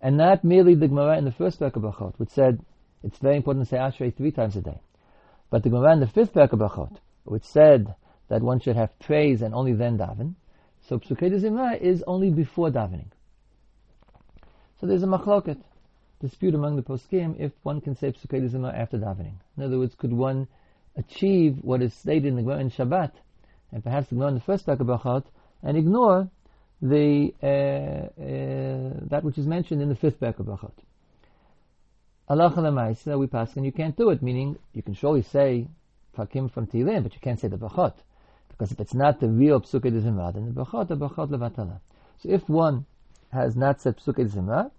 and 0.00 0.16
not 0.16 0.44
merely 0.44 0.74
the 0.74 0.88
Gemara 0.88 1.18
in 1.18 1.24
the 1.24 1.32
first 1.32 1.58
Birkot 1.58 1.82
Brachot, 1.82 2.14
which 2.18 2.28
said 2.30 2.60
it's 3.02 3.18
very 3.18 3.36
important 3.36 3.66
to 3.66 3.70
say 3.70 3.78
Ashrei 3.78 4.14
three 4.14 4.30
times 4.30 4.54
a 4.56 4.60
day. 4.60 4.80
But 5.50 5.62
the 5.62 5.70
Gemara 5.70 5.92
in 5.92 6.00
the 6.00 6.06
fifth 6.06 6.34
Perek 6.34 6.50
Brachot, 6.50 6.96
which 7.24 7.44
said 7.44 7.94
that 8.28 8.42
one 8.42 8.60
should 8.60 8.76
have 8.76 8.98
praise 8.98 9.42
and 9.42 9.54
only 9.54 9.72
then 9.72 9.98
daven, 9.98 10.34
so 10.88 10.98
Psukei 10.98 11.30
Zimra 11.40 11.80
is 11.80 12.02
only 12.06 12.30
before 12.30 12.70
davening. 12.70 13.10
So 14.80 14.86
there's 14.86 15.02
a 15.02 15.06
machloket, 15.06 15.58
dispute 16.20 16.54
among 16.54 16.76
the 16.76 16.82
poskim 16.82 17.38
if 17.38 17.52
one 17.62 17.80
can 17.80 17.96
say 17.96 18.12
Psukei 18.12 18.48
Zimra 18.48 18.76
after 18.76 18.98
davening. 18.98 19.34
In 19.56 19.62
other 19.62 19.78
words, 19.78 19.94
could 19.94 20.12
one 20.12 20.48
achieve 20.96 21.58
what 21.62 21.82
is 21.82 21.94
stated 21.94 22.26
in 22.26 22.36
the 22.36 22.42
Gemara 22.42 22.60
in 22.60 22.70
Shabbat, 22.70 23.12
and 23.72 23.82
perhaps 23.82 24.08
the 24.08 24.14
Gemara 24.14 24.28
in 24.28 24.34
the 24.34 24.40
first 24.40 24.66
Perek 24.66 24.78
Brachot, 24.78 25.24
and 25.62 25.76
ignore 25.76 26.28
the 26.82 27.34
uh, 27.42 27.46
uh, 28.20 29.06
that 29.08 29.24
which 29.24 29.38
is 29.38 29.46
mentioned 29.46 29.82
in 29.82 29.88
the 29.88 29.96
fifth 29.96 30.20
Perek 30.20 30.36
Brachot. 30.36 30.72
Allah 32.28 32.50
lemaisa 32.50 33.18
we 33.18 33.28
pass 33.28 33.54
and 33.56 33.64
you 33.64 33.72
can't 33.72 33.96
do 33.96 34.10
it, 34.10 34.20
meaning 34.20 34.58
you 34.72 34.82
can 34.82 34.94
surely 34.94 35.22
say 35.22 35.68
Fakim 36.16 36.50
from 36.50 36.66
Tilim, 36.66 37.04
but 37.04 37.14
you 37.14 37.20
can't 37.20 37.38
say 37.38 37.48
the 37.48 37.56
Bachot. 37.56 37.94
Because 38.48 38.72
if 38.72 38.80
it's 38.80 38.94
not 38.94 39.20
the 39.20 39.28
real 39.28 39.60
Psukei 39.60 39.92
de 39.92 40.00
Zimra, 40.00 40.32
then 40.34 40.52
the 40.52 40.64
Bachot, 40.64 40.88
the 40.88 40.96
Bachot 40.96 41.28
levatala. 41.28 41.80
So 42.18 42.30
if 42.30 42.48
one 42.48 42.86
has 43.32 43.54
not 43.54 43.80
said 43.80 43.98
Psukei 43.98 44.28
de 44.28 44.40
Zimra, 44.40 44.70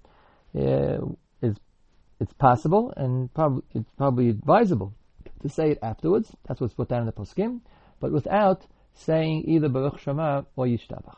uh, 0.55 1.05
it's, 1.41 1.59
it's 2.19 2.33
possible 2.33 2.93
and 2.97 3.33
probably, 3.33 3.63
it's 3.73 3.91
probably 3.97 4.29
advisable 4.29 4.93
to 5.41 5.47
say 5.47 5.71
it 5.71 5.79
afterwards. 5.81 6.31
That's 6.47 6.59
what's 6.59 6.73
put 6.73 6.89
down 6.89 7.01
in 7.01 7.05
the 7.05 7.13
Poskim, 7.13 7.61
but 8.01 8.11
without 8.11 8.65
saying 8.93 9.43
either 9.47 9.69
Baruch 9.69 9.99
Shema 9.99 10.41
or 10.55 10.65
Yishtabach. 10.65 11.15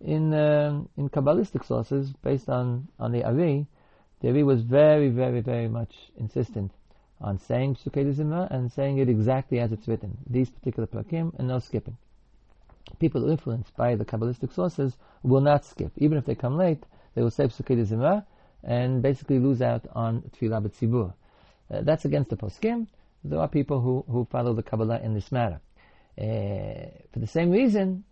In, 0.00 0.32
uh, 0.32 0.82
in 0.96 1.08
Kabbalistic 1.08 1.66
sources, 1.66 2.12
based 2.22 2.48
on, 2.48 2.86
on 3.00 3.10
the 3.10 3.24
Ari, 3.24 3.66
Rebbe 4.22 4.44
was 4.44 4.62
very, 4.62 5.08
very, 5.08 5.40
very 5.40 5.68
much 5.68 5.94
insistent 6.16 6.72
on 7.20 7.38
saying 7.38 7.76
Psukei 7.76 8.48
and 8.50 8.72
saying 8.72 8.98
it 8.98 9.08
exactly 9.08 9.60
as 9.60 9.72
it's 9.72 9.86
written, 9.88 10.16
these 10.28 10.50
particular 10.50 10.86
plakim, 10.86 11.32
and 11.38 11.48
no 11.48 11.58
skipping. 11.58 11.96
People 12.98 13.28
influenced 13.28 13.76
by 13.76 13.94
the 13.94 14.04
Kabbalistic 14.04 14.52
sources 14.52 14.96
will 15.22 15.40
not 15.40 15.64
skip. 15.64 15.92
Even 15.96 16.18
if 16.18 16.24
they 16.24 16.34
come 16.34 16.56
late, 16.56 16.82
they 17.14 17.22
will 17.22 17.30
say 17.30 17.44
Psukei 17.44 18.24
and 18.64 19.02
basically 19.02 19.38
lose 19.38 19.62
out 19.62 19.84
on 19.94 20.22
Tfilah 20.36 20.66
B'tzibur. 20.66 21.12
Uh, 21.70 21.82
that's 21.82 22.04
against 22.04 22.30
the 22.30 22.36
poskim. 22.36 22.86
There 23.22 23.38
are 23.38 23.48
people 23.48 23.80
who, 23.80 24.04
who 24.08 24.24
follow 24.24 24.54
the 24.54 24.62
Kabbalah 24.62 25.00
in 25.00 25.14
this 25.14 25.30
matter. 25.30 25.60
Uh, 26.18 26.90
for 27.12 27.18
the 27.18 27.26
same 27.26 27.50
reason, 27.50 28.04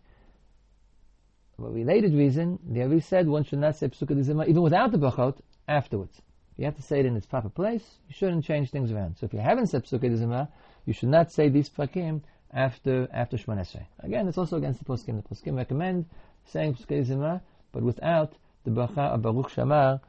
a 1.58 1.62
related 1.62 2.12
reason, 2.12 2.58
the 2.68 3.00
said 3.00 3.26
one 3.26 3.44
should 3.44 3.60
not 3.60 3.76
say 3.76 3.88
Psukei 3.88 4.48
even 4.48 4.62
without 4.62 4.92
the 4.92 4.98
brachot, 4.98 5.38
afterwards. 5.68 6.20
You 6.56 6.64
have 6.64 6.76
to 6.76 6.82
say 6.82 7.00
it 7.00 7.06
in 7.06 7.16
its 7.16 7.26
proper 7.26 7.50
place. 7.50 7.85
You 8.08 8.14
shouldn't 8.14 8.44
change 8.44 8.70
things 8.70 8.90
around. 8.90 9.16
So 9.18 9.26
if 9.26 9.32
you 9.35 9.40
haven't 9.40 9.66
said 9.66 9.85
Psukei 9.85 10.16
Zimra, 10.16 10.49
you 10.87 10.92
should 10.92 11.11
not 11.11 11.30
say 11.30 11.49
these 11.49 11.68
prakim 11.68 12.23
after 12.52 13.08
after 13.12 13.37
Shemon. 13.37 13.87
Again, 14.00 14.28
it's 14.28 14.38
also 14.38 14.56
against 14.56 14.78
the 14.78 14.87
poskim. 14.87 15.23
The 15.23 15.35
poskim 15.35 15.56
recommend 15.56 16.06
saying 16.46 16.75
Psukei 16.75 17.06
Zimra, 17.06 17.42
but 17.73 17.82
without 17.82 18.32
the 18.64 18.70
bracha 18.70 19.14
of 19.14 19.23
Baruch 19.23 19.50
Shamar 19.50 20.00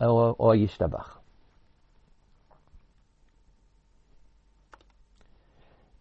or, 0.00 0.36
or 0.38 0.54
Yishtabach. 0.54 1.08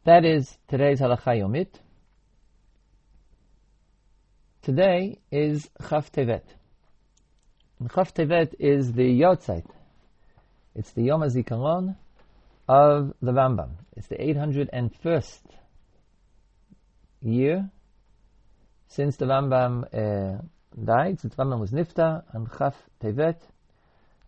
That 0.06 0.26
is 0.26 0.58
today's 0.68 1.00
halacha 1.00 1.40
yomit. 1.40 1.80
Today 4.62 5.20
is 5.32 5.70
Chaf 5.90 6.12
Tevet. 6.12 6.44
Chaf 7.90 8.14
Tevet 8.14 8.54
is 8.60 8.94
the 8.94 9.20
Yahrzeit. 9.22 9.66
It's 10.76 10.92
the 10.92 11.04
Yom 11.04 11.22
HaZikaron 11.22 11.96
of 12.68 13.14
the 13.22 13.32
Rambam. 13.32 13.72
It's 13.96 14.08
the 14.08 14.16
801st 14.16 15.40
year 17.22 17.70
since 18.88 19.16
the 19.18 19.26
Rambam 19.26 19.86
uh, 19.94 20.42
died, 20.84 21.20
since 21.20 21.36
Rambam 21.36 21.60
was 21.60 21.72
Nifta 21.72 22.24
and 22.34 22.48
Chaf 22.58 22.76
Tevet, 23.02 23.38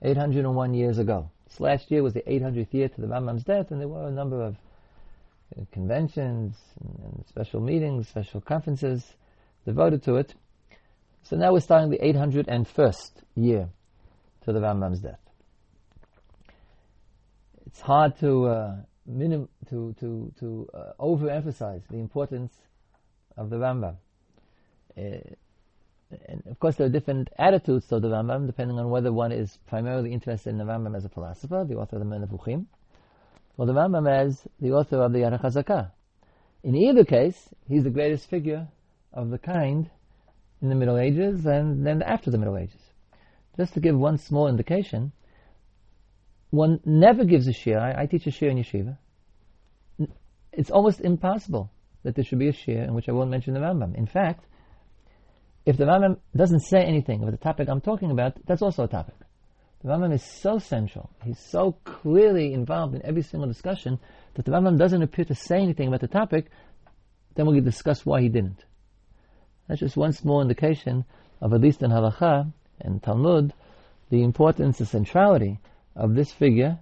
801 0.01 0.73
years 0.73 0.97
ago. 0.97 1.29
This 1.47 1.59
last 1.59 1.91
year 1.91 2.03
was 2.03 2.13
the 2.13 2.23
800th 2.23 2.73
year 2.73 2.89
to 2.89 3.01
the 3.01 3.07
Rambam's 3.07 3.43
death, 3.43 3.71
and 3.71 3.79
there 3.79 3.87
were 3.87 4.07
a 4.07 4.11
number 4.11 4.41
of 4.41 4.55
uh, 5.55 5.61
conventions 5.71 6.55
and, 6.81 6.99
and 7.03 7.25
special 7.27 7.61
meetings, 7.61 8.07
special 8.07 8.41
conferences 8.41 9.05
devoted 9.65 10.03
to 10.03 10.15
it. 10.15 10.33
So 11.25 11.35
now 11.35 11.53
we're 11.53 11.59
starting 11.59 11.89
the 11.89 11.97
801st 11.97 13.11
year 13.33 13.67
to 14.43 14.53
the 14.53 14.59
Rambam's 14.59 14.99
death. 14.99 15.19
It's 17.65 17.81
hard 17.81 18.19
to 18.19 18.45
uh, 18.45 18.75
minim- 19.07 19.49
to 19.69 19.95
to 19.99 20.31
to 20.39 20.69
uh, 20.71 20.91
overemphasize 20.99 21.81
the 21.89 21.97
importance 21.97 22.53
of 23.37 23.49
the 23.49 23.55
Rambam. 23.55 23.95
Uh, 24.95 25.01
and 26.27 26.43
of 26.45 26.59
course, 26.59 26.75
there 26.75 26.85
are 26.85 26.91
different 26.91 27.31
attitudes 27.39 27.87
to 27.87 27.99
the 27.99 28.07
Rambam, 28.07 28.45
depending 28.45 28.77
on 28.77 28.91
whether 28.91 29.11
one 29.11 29.31
is 29.31 29.57
primarily 29.65 30.13
interested 30.13 30.51
in 30.51 30.59
the 30.59 30.63
Rambam 30.63 30.95
as 30.95 31.05
a 31.05 31.09
philosopher, 31.09 31.65
the 31.67 31.75
author 31.75 31.95
of 31.95 32.07
the 32.07 32.15
Menevuchim, 32.15 32.67
or 33.57 33.65
the 33.65 33.73
Rambam 33.73 34.07
as 34.07 34.47
the 34.61 34.73
author 34.73 35.01
of 35.01 35.11
the 35.11 35.19
Yarech 35.19 35.91
In 36.63 36.75
either 36.75 37.03
case, 37.03 37.49
he's 37.67 37.83
the 37.83 37.89
greatest 37.89 38.29
figure 38.29 38.67
of 39.11 39.31
the 39.31 39.39
kind 39.39 39.89
in 40.65 40.69
the 40.69 40.75
Middle 40.75 40.97
Ages 40.97 41.45
and 41.45 41.85
then 41.85 42.01
after 42.01 42.31
the 42.31 42.37
Middle 42.37 42.57
Ages. 42.57 42.81
Just 43.55 43.75
to 43.75 43.79
give 43.79 43.95
one 43.95 44.17
small 44.17 44.47
indication, 44.47 45.11
one 46.49 46.79
never 46.85 47.23
gives 47.23 47.47
a 47.47 47.51
shiur. 47.51 47.79
I, 47.79 48.03
I 48.03 48.05
teach 48.07 48.25
a 48.27 48.31
shiur 48.31 48.49
in 48.49 48.57
yeshiva. 48.57 48.97
It's 50.51 50.71
almost 50.71 51.01
impossible 51.01 51.71
that 52.03 52.15
there 52.15 52.25
should 52.25 52.39
be 52.39 52.49
a 52.49 52.53
shiur 52.53 52.83
in 52.83 52.93
which 52.93 53.07
I 53.07 53.11
won't 53.11 53.29
mention 53.29 53.53
the 53.53 53.59
Rambam. 53.59 53.95
In 53.95 54.07
fact, 54.07 54.45
if 55.65 55.77
the 55.77 55.85
Rambam 55.85 56.17
doesn't 56.35 56.61
say 56.61 56.83
anything 56.83 57.21
about 57.21 57.31
the 57.31 57.37
topic 57.37 57.69
I'm 57.69 57.81
talking 57.81 58.11
about, 58.11 58.33
that's 58.45 58.61
also 58.61 58.83
a 58.83 58.87
topic. 58.87 59.15
The 59.83 59.89
Rambam 59.89 60.13
is 60.13 60.23
so 60.23 60.57
central. 60.57 61.11
He's 61.23 61.39
so 61.39 61.73
clearly 61.83 62.53
involved 62.53 62.95
in 62.95 63.05
every 63.05 63.21
single 63.21 63.47
discussion 63.47 63.99
that 64.33 64.45
the 64.45 64.51
Rambam 64.51 64.79
doesn't 64.79 65.03
appear 65.03 65.25
to 65.25 65.35
say 65.35 65.57
anything 65.57 65.87
about 65.89 66.01
the 66.01 66.07
topic. 66.07 66.47
Then 67.35 67.45
we'll 67.45 67.61
discuss 67.61 68.05
why 68.05 68.21
he 68.21 68.29
didn't. 68.29 68.65
That's 69.67 69.79
just 69.79 69.97
one 69.97 70.13
small 70.13 70.41
indication 70.41 71.05
of 71.41 71.53
at 71.53 71.61
least 71.61 71.81
in 71.81 71.91
Halacha 71.91 72.51
and 72.79 73.01
Talmud, 73.01 73.53
the 74.09 74.23
importance, 74.23 74.77
the 74.77 74.85
centrality 74.85 75.59
of 75.95 76.13
this 76.13 76.31
figure, 76.31 76.79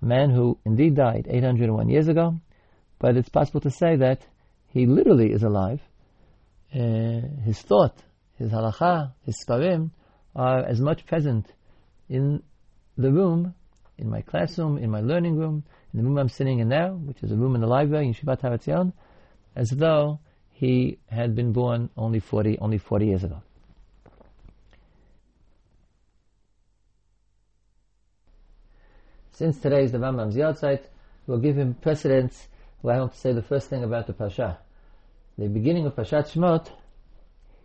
a 0.00 0.04
man 0.04 0.30
who 0.30 0.58
indeed 0.64 0.96
died 0.96 1.26
801 1.28 1.88
years 1.88 2.08
ago, 2.08 2.40
but 2.98 3.16
it's 3.16 3.28
possible 3.28 3.60
to 3.60 3.70
say 3.70 3.96
that 3.96 4.22
he 4.68 4.86
literally 4.86 5.32
is 5.32 5.42
alive. 5.42 5.80
Uh, 6.74 7.20
his 7.44 7.60
thought, 7.60 7.96
his 8.36 8.52
halacha, 8.52 9.12
his 9.24 9.36
sparim 9.44 9.90
are 10.34 10.64
as 10.64 10.80
much 10.80 11.06
present 11.06 11.52
in 12.08 12.42
the 12.96 13.12
room, 13.12 13.54
in 13.98 14.08
my 14.08 14.22
classroom, 14.22 14.78
in 14.78 14.90
my 14.90 15.00
learning 15.00 15.36
room, 15.36 15.64
in 15.92 15.98
the 15.98 16.04
room 16.04 16.18
I'm 16.18 16.28
sitting 16.28 16.60
in 16.60 16.68
now, 16.68 16.92
which 16.92 17.22
is 17.22 17.32
a 17.32 17.36
room 17.36 17.54
in 17.54 17.60
the 17.60 17.66
library 17.66 18.06
in 18.06 18.14
Yeshivat 18.14 18.42
Har 18.42 18.52
Etzion, 18.52 18.92
as 19.56 19.70
though 19.70 20.20
he 20.58 20.98
had 21.06 21.36
been 21.36 21.52
born 21.52 21.88
only 21.96 22.18
40, 22.18 22.58
only 22.58 22.78
40 22.78 23.06
years 23.06 23.22
ago. 23.22 23.40
Since 29.30 29.60
today 29.60 29.84
is 29.84 29.92
the 29.92 29.98
Rambam's 29.98 30.34
yahrzeit, 30.34 30.80
we'll 31.28 31.38
give 31.38 31.56
him 31.56 31.74
precedence. 31.74 32.48
Well, 32.82 32.96
I 32.96 32.98
want 32.98 33.12
to 33.12 33.18
say 33.18 33.32
the 33.32 33.40
first 33.40 33.70
thing 33.70 33.84
about 33.84 34.08
the 34.08 34.12
Pasha. 34.12 34.58
The 35.38 35.46
beginning 35.46 35.86
of 35.86 35.94
Pashat 35.94 36.32
Shemot, 36.32 36.72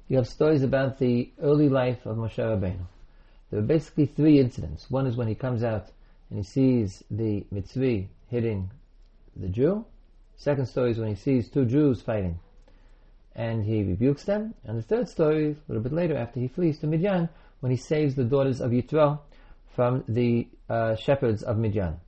you 0.07 0.17
have 0.17 0.27
stories 0.27 0.61
about 0.61 0.99
the 0.99 1.31
early 1.41 1.69
life 1.69 2.05
of 2.05 2.17
Moshe 2.17 2.37
Rabbeinu. 2.37 2.85
There 3.49 3.59
are 3.59 3.63
basically 3.63 4.05
three 4.05 4.39
incidents. 4.39 4.91
One 4.91 5.07
is 5.07 5.15
when 5.15 5.27
he 5.27 5.33
comes 5.33 5.63
out 5.63 5.87
and 6.29 6.37
he 6.37 6.43
sees 6.43 7.03
the 7.09 7.43
mitzvah 7.49 8.03
hitting 8.29 8.69
the 9.35 9.47
Jew. 9.47 9.83
Second 10.35 10.67
story 10.67 10.91
is 10.91 10.99
when 10.99 11.09
he 11.09 11.15
sees 11.15 11.49
two 11.49 11.65
Jews 11.65 11.99
fighting 11.99 12.37
and 13.35 13.63
he 13.63 13.83
rebukes 13.83 14.23
them. 14.23 14.53
And 14.65 14.77
the 14.77 14.83
third 14.83 15.09
story, 15.09 15.51
a 15.51 15.55
little 15.67 15.83
bit 15.83 15.93
later, 15.93 16.17
after 16.17 16.39
he 16.39 16.47
flees 16.47 16.79
to 16.79 16.87
Midian, 16.87 17.29
when 17.59 17.71
he 17.71 17.77
saves 17.77 18.15
the 18.15 18.23
daughters 18.23 18.61
of 18.61 18.71
Yitro 18.71 19.19
from 19.75 20.03
the 20.07 20.47
uh, 20.69 20.95
shepherds 20.95 21.43
of 21.43 21.57
Midian. 21.57 21.99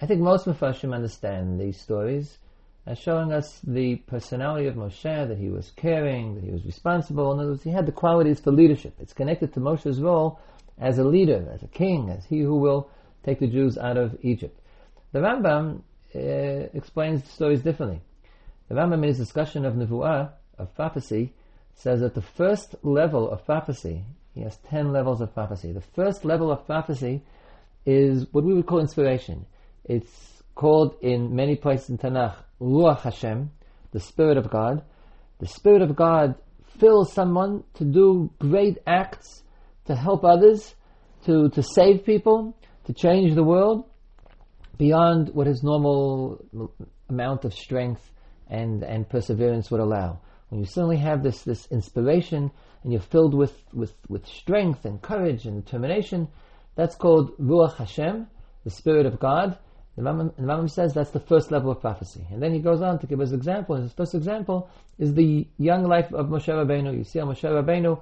I 0.00 0.06
think 0.06 0.20
most 0.20 0.46
Mepharshim 0.46 0.94
understand 0.94 1.60
these 1.60 1.80
stories 1.80 2.38
as 2.86 2.98
showing 2.98 3.32
us 3.32 3.60
the 3.66 3.96
personality 3.96 4.66
of 4.68 4.76
Moshe, 4.76 5.02
that 5.02 5.38
he 5.38 5.48
was 5.48 5.72
caring, 5.72 6.36
that 6.36 6.44
he 6.44 6.52
was 6.52 6.64
responsible. 6.64 7.32
In 7.32 7.40
other 7.40 7.50
words, 7.50 7.64
he 7.64 7.70
had 7.70 7.86
the 7.86 7.92
qualities 7.92 8.38
for 8.38 8.52
leadership. 8.52 8.94
It's 9.00 9.12
connected 9.12 9.52
to 9.54 9.60
Moshe's 9.60 10.00
role 10.00 10.38
as 10.78 10.98
a 10.98 11.04
leader, 11.04 11.50
as 11.52 11.62
a 11.64 11.68
king, 11.68 12.10
as 12.10 12.24
he 12.26 12.40
who 12.40 12.56
will 12.56 12.88
take 13.24 13.40
the 13.40 13.48
Jews 13.48 13.76
out 13.76 13.96
of 13.96 14.16
Egypt. 14.22 14.60
The 15.12 15.18
Rambam 15.18 15.80
uh, 16.14 16.68
explains 16.74 17.22
the 17.22 17.30
stories 17.30 17.62
differently. 17.62 18.02
The 18.68 18.74
Rambam 18.74 19.02
in 19.02 19.04
his 19.04 19.18
discussion 19.18 19.64
of 19.64 19.74
Nevuah, 19.74 20.32
of 20.58 20.74
prophecy, 20.74 21.34
says 21.74 22.00
that 22.00 22.14
the 22.14 22.22
first 22.22 22.74
level 22.82 23.30
of 23.30 23.44
prophecy 23.44 24.04
he 24.36 24.42
has 24.42 24.58
10 24.68 24.92
levels 24.92 25.22
of 25.22 25.32
prophecy. 25.32 25.72
The 25.72 25.80
first 25.80 26.22
level 26.22 26.52
of 26.52 26.66
prophecy 26.66 27.22
is 27.86 28.26
what 28.32 28.44
we 28.44 28.52
would 28.52 28.66
call 28.66 28.80
inspiration. 28.80 29.46
It's 29.82 30.42
called 30.54 30.96
in 31.00 31.34
many 31.34 31.56
places 31.56 31.88
in 31.88 31.96
Tanakh, 31.96 32.36
Ruach 32.60 33.00
Hashem, 33.00 33.50
the 33.92 34.00
Spirit 34.00 34.36
of 34.36 34.50
God. 34.50 34.82
The 35.38 35.46
Spirit 35.46 35.80
of 35.80 35.96
God 35.96 36.34
fills 36.78 37.14
someone 37.14 37.64
to 37.74 37.84
do 37.86 38.30
great 38.38 38.76
acts, 38.86 39.42
to 39.86 39.96
help 39.96 40.22
others, 40.22 40.74
to, 41.24 41.48
to 41.48 41.62
save 41.62 42.04
people, 42.04 42.54
to 42.84 42.92
change 42.92 43.34
the 43.34 43.42
world 43.42 43.86
beyond 44.76 45.30
what 45.30 45.46
his 45.46 45.62
normal 45.62 46.44
amount 47.08 47.46
of 47.46 47.54
strength 47.54 48.10
and, 48.48 48.82
and 48.82 49.08
perseverance 49.08 49.70
would 49.70 49.80
allow. 49.80 50.20
When 50.48 50.60
you 50.60 50.66
suddenly 50.66 50.98
have 50.98 51.22
this, 51.22 51.42
this 51.42 51.66
inspiration 51.70 52.50
and 52.82 52.92
you're 52.92 53.00
filled 53.00 53.34
with, 53.34 53.56
with, 53.72 53.94
with 54.08 54.26
strength 54.26 54.84
and 54.84 55.02
courage 55.02 55.44
and 55.44 55.64
determination, 55.64 56.28
that's 56.76 56.94
called 56.94 57.36
Ruach 57.38 57.76
Hashem, 57.76 58.28
the 58.64 58.70
Spirit 58.70 59.06
of 59.06 59.18
God. 59.18 59.58
The 59.96 60.02
Rambam, 60.02 60.70
says 60.70 60.92
that's 60.92 61.10
the 61.10 61.20
first 61.20 61.50
level 61.50 61.70
of 61.70 61.80
prophecy. 61.80 62.26
And 62.30 62.42
then 62.42 62.52
he 62.52 62.60
goes 62.60 62.82
on 62.82 62.98
to 62.98 63.06
give 63.06 63.20
us 63.20 63.30
an 63.30 63.36
example. 63.36 63.76
His 63.76 63.94
first 63.94 64.14
example 64.14 64.68
is 64.98 65.14
the 65.14 65.48
young 65.56 65.84
life 65.84 66.12
of 66.12 66.26
Moshe 66.26 66.48
Rabbeinu. 66.48 66.96
You 66.96 67.02
see 67.02 67.18
how 67.18 67.24
Moshe 67.24 67.42
Rabbeinu 67.42 67.98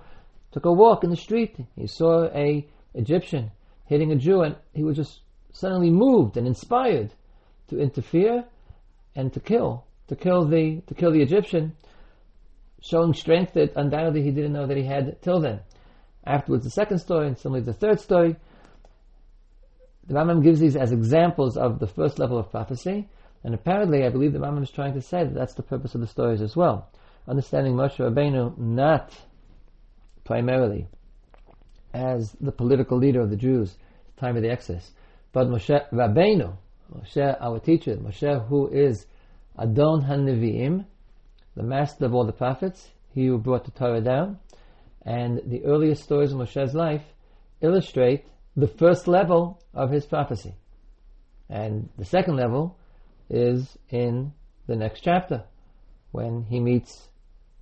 took 0.50 0.64
a 0.64 0.72
walk 0.72 1.04
in 1.04 1.10
the 1.10 1.16
street. 1.16 1.56
He 1.76 1.86
saw 1.86 2.24
a 2.34 2.66
Egyptian 2.94 3.52
hitting 3.86 4.10
a 4.10 4.16
Jew 4.16 4.42
and 4.42 4.56
he 4.72 4.82
was 4.82 4.96
just 4.96 5.20
suddenly 5.52 5.90
moved 5.90 6.36
and 6.36 6.46
inspired 6.46 7.12
to 7.68 7.78
interfere 7.78 8.44
and 9.14 9.32
to 9.32 9.40
kill, 9.40 9.86
to 10.08 10.16
kill 10.16 10.44
the, 10.46 10.82
to 10.86 10.94
kill 10.94 11.12
the 11.12 11.22
Egyptian 11.22 11.74
showing 12.84 13.14
strength 13.14 13.54
that 13.54 13.72
undoubtedly 13.76 14.22
he 14.22 14.30
didn't 14.30 14.52
know 14.52 14.66
that 14.66 14.76
he 14.76 14.84
had 14.84 15.20
till 15.22 15.40
then. 15.40 15.60
Afterwards, 16.26 16.64
the 16.64 16.70
second 16.70 16.98
story, 16.98 17.26
and 17.26 17.38
similarly 17.38 17.64
the 17.64 17.72
third 17.72 17.98
story. 17.98 18.36
The 20.06 20.14
Rambam 20.14 20.42
gives 20.42 20.60
these 20.60 20.76
as 20.76 20.92
examples 20.92 21.56
of 21.56 21.78
the 21.78 21.86
first 21.86 22.18
level 22.18 22.38
of 22.38 22.50
prophecy, 22.50 23.08
and 23.42 23.54
apparently, 23.54 24.04
I 24.04 24.10
believe 24.10 24.34
the 24.34 24.38
Rambam 24.38 24.62
is 24.62 24.70
trying 24.70 24.94
to 24.94 25.00
say 25.00 25.24
that 25.24 25.34
that's 25.34 25.54
the 25.54 25.62
purpose 25.62 25.94
of 25.94 26.02
the 26.02 26.06
stories 26.06 26.42
as 26.42 26.54
well. 26.54 26.90
Understanding 27.26 27.74
Moshe 27.74 27.96
Rabbeinu 27.96 28.58
not 28.58 29.14
primarily 30.24 30.86
as 31.94 32.32
the 32.40 32.52
political 32.52 32.98
leader 32.98 33.20
of 33.20 33.30
the 33.30 33.36
Jews, 33.36 33.76
at 34.08 34.16
the 34.16 34.20
time 34.20 34.36
of 34.36 34.42
the 34.42 34.50
Exodus, 34.50 34.92
but 35.32 35.48
Moshe 35.48 35.90
Rabbeinu, 35.90 36.54
Moshe, 36.94 37.36
our 37.40 37.58
teacher, 37.60 37.96
Moshe, 37.96 38.46
who 38.48 38.68
is 38.68 39.06
Adon 39.56 40.02
HaNevi'im, 40.02 40.84
the 41.56 41.62
master 41.62 42.06
of 42.06 42.14
all 42.14 42.24
the 42.24 42.32
prophets, 42.32 42.90
he 43.10 43.26
who 43.26 43.38
brought 43.38 43.64
the 43.64 43.70
Torah 43.70 44.00
down, 44.00 44.38
and 45.02 45.40
the 45.46 45.64
earliest 45.64 46.02
stories 46.02 46.32
of 46.32 46.38
Moshe's 46.38 46.74
life 46.74 47.02
illustrate 47.60 48.24
the 48.56 48.66
first 48.66 49.06
level 49.06 49.62
of 49.72 49.90
his 49.90 50.06
prophecy. 50.06 50.54
And 51.48 51.88
the 51.98 52.04
second 52.04 52.36
level 52.36 52.78
is 53.30 53.78
in 53.90 54.32
the 54.66 54.76
next 54.76 55.02
chapter, 55.02 55.44
when 56.10 56.44
he 56.44 56.58
meets 56.60 57.08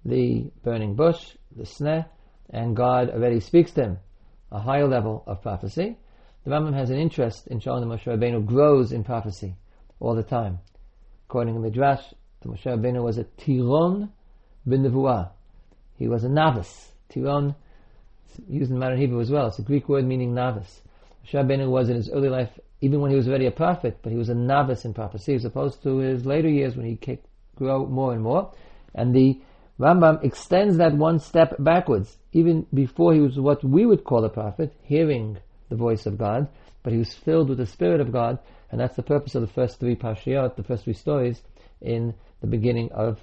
the 0.05 0.51
burning 0.63 0.95
bush, 0.95 1.37
the 1.55 1.65
sneh, 1.65 2.07
and 2.51 2.77
God 2.77 3.11
already 3.11 3.41
speaks 3.41 3.73
to 3.73 3.83
him, 3.83 3.99
a 4.51 4.61
higher 4.61 4.87
level 4.87 5.25
of 5.27 5.43
prophecy. 5.43 5.99
The 6.45 6.51
Rambam 6.51 6.75
has 6.75 6.91
an 6.91 6.99
interest 6.99 7.47
in 7.47 7.61
showing 7.61 7.87
that 7.87 7.95
Moshe 7.95 8.05
Rabbeinu 8.05 8.45
grows 8.47 8.93
in 8.93 9.05
prophecy 9.05 9.57
all 10.01 10.15
the 10.15 10.23
time. 10.23 10.59
According 11.33 11.55
to 11.55 11.61
Midrash, 11.61 12.03
Moshe 12.45 12.65
Rabbeinu 12.65 13.03
was 13.03 13.17
a 13.17 13.25
Tiron 13.25 14.11
b'nevuah. 14.69 15.31
He 15.97 16.07
was 16.07 16.25
a 16.25 16.29
novice. 16.29 16.93
Tiron, 17.09 17.55
used 18.51 18.71
in 18.71 18.79
modern 18.79 18.99
Hebrew 18.99 19.19
as 19.19 19.31
well. 19.31 19.47
It's 19.47 19.59
a 19.59 19.63
Greek 19.63 19.89
word 19.89 20.05
meaning 20.05 20.35
novice. 20.35 20.83
Moshe 21.25 21.33
Rabbeinu 21.33 21.71
was 21.71 21.89
in 21.89 21.97
his 21.97 22.11
early 22.11 22.29
life, 22.29 22.51
even 22.83 23.01
when 23.01 23.11
he 23.11 23.17
was 23.17 23.27
already 23.29 23.47
a 23.47 23.51
prophet, 23.51 24.01
but 24.03 24.13
he 24.13 24.19
was 24.19 24.29
a 24.29 24.35
novice 24.35 24.85
in 24.85 24.93
prophecy, 24.93 25.35
as 25.35 25.47
opposed 25.47 25.83
to 25.85 25.97
his 26.01 26.27
later 26.27 26.51
years 26.51 26.77
when 26.77 26.85
he 26.85 27.19
grew 27.57 27.87
more 27.87 28.13
and 28.13 28.23
more. 28.23 28.53
And 28.95 29.15
the 29.15 29.41
Rambam 29.81 30.23
extends 30.23 30.77
that 30.77 30.95
one 30.95 31.19
step 31.19 31.55
backwards, 31.59 32.19
even 32.35 32.67
before 32.75 33.15
he 33.15 33.21
was 33.21 33.41
what 33.41 33.65
we 33.65 33.87
would 33.87 34.05
call 34.05 34.27
a 34.27 34.29
prophet, 34.29 34.75
hearing 34.83 35.39
the 35.71 35.77
voice 35.77 36.05
of 36.05 36.19
God, 36.19 36.49
but 36.83 36.93
he 36.93 36.99
was 36.99 37.15
filled 37.15 37.49
with 37.49 37.57
the 37.57 37.65
Spirit 37.65 38.03
of 38.03 38.13
God, 38.13 38.39
and 38.73 38.81
that's 38.81 38.97
the 38.97 39.03
purpose 39.03 39.35
of 39.35 39.43
the 39.43 39.49
first 39.49 39.79
three 39.79 39.95
parshiyot, 39.95 40.57
the 40.57 40.63
first 40.65 40.85
three 40.85 40.95
stories 40.95 41.43
in 41.83 42.15
the 42.41 42.47
beginning 42.47 42.91
of 42.93 43.21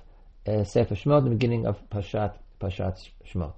uh, 0.48 0.64
Sefer 0.64 0.94
Shemot, 0.94 1.24
the 1.24 1.32
beginning 1.32 1.66
of 1.66 1.78
Pashat, 1.90 2.36
Pashat 2.62 3.10
Shemot. 3.28 3.56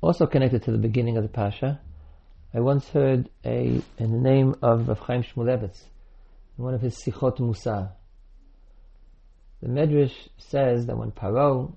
Also 0.00 0.26
connected 0.26 0.62
to 0.62 0.72
the 0.72 0.78
beginning 0.78 1.18
of 1.18 1.22
the 1.22 1.28
Pasha, 1.28 1.78
I 2.54 2.60
once 2.60 2.88
heard 2.88 3.28
a, 3.44 3.82
in 3.98 4.12
the 4.12 4.18
name 4.18 4.54
of 4.62 4.88
Rav 4.88 5.00
Chaim 5.00 5.22
Shmulevitz, 5.22 5.82
in 6.56 6.64
one 6.64 6.72
of 6.72 6.80
his 6.80 6.96
Sichot 6.96 7.36
Mussar. 7.38 7.90
The 9.60 9.68
Medrash 9.68 10.28
says 10.38 10.86
that 10.86 10.96
when 10.96 11.10
Paro 11.10 11.74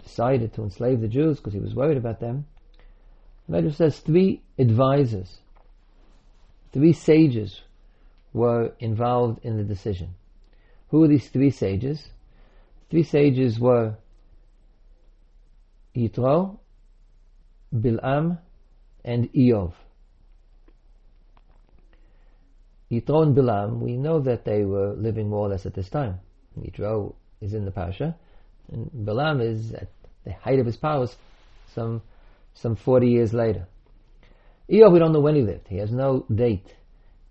decided 0.00 0.52
to 0.54 0.62
enslave 0.62 1.00
the 1.00 1.08
Jews 1.08 1.38
because 1.38 1.54
he 1.54 1.58
was 1.58 1.74
worried 1.74 1.96
about 1.96 2.20
them, 2.20 2.46
Medrash 3.50 3.74
says 3.74 3.98
three 3.98 4.42
advisors 4.58 5.40
Three 6.72 6.92
sages 6.92 7.62
were 8.32 8.72
involved 8.78 9.44
in 9.44 9.56
the 9.56 9.64
decision. 9.64 10.14
Who 10.88 11.00
were 11.00 11.08
these 11.08 11.28
three 11.28 11.50
sages? 11.50 12.10
Three 12.90 13.02
sages 13.02 13.58
were 13.58 13.96
Yitro, 15.96 16.58
Bil'am, 17.74 18.38
and 19.04 19.32
Iyov. 19.32 19.72
Yitro 22.90 23.22
and 23.22 23.36
Bilam, 23.36 23.80
we 23.80 23.96
know 23.96 24.20
that 24.20 24.44
they 24.44 24.64
were 24.64 24.94
living 24.94 25.28
more 25.28 25.46
or 25.46 25.48
less 25.48 25.66
at 25.66 25.74
this 25.74 25.88
time. 25.88 26.20
Yitro 26.58 27.14
is 27.40 27.54
in 27.54 27.64
the 27.64 27.70
Pasha, 27.70 28.16
and 28.70 28.90
Bilam 28.92 29.40
is 29.40 29.72
at 29.72 29.88
the 30.24 30.32
height 30.32 30.58
of 30.58 30.66
his 30.66 30.76
powers, 30.76 31.16
some 31.74 32.02
some 32.54 32.76
40 32.76 33.08
years 33.08 33.32
later. 33.32 33.66
Eov, 34.70 34.92
we 34.92 34.98
don't 34.98 35.12
know 35.12 35.20
when 35.20 35.34
he 35.34 35.42
lived. 35.42 35.68
He 35.68 35.78
has 35.78 35.90
no 35.90 36.24
date 36.32 36.74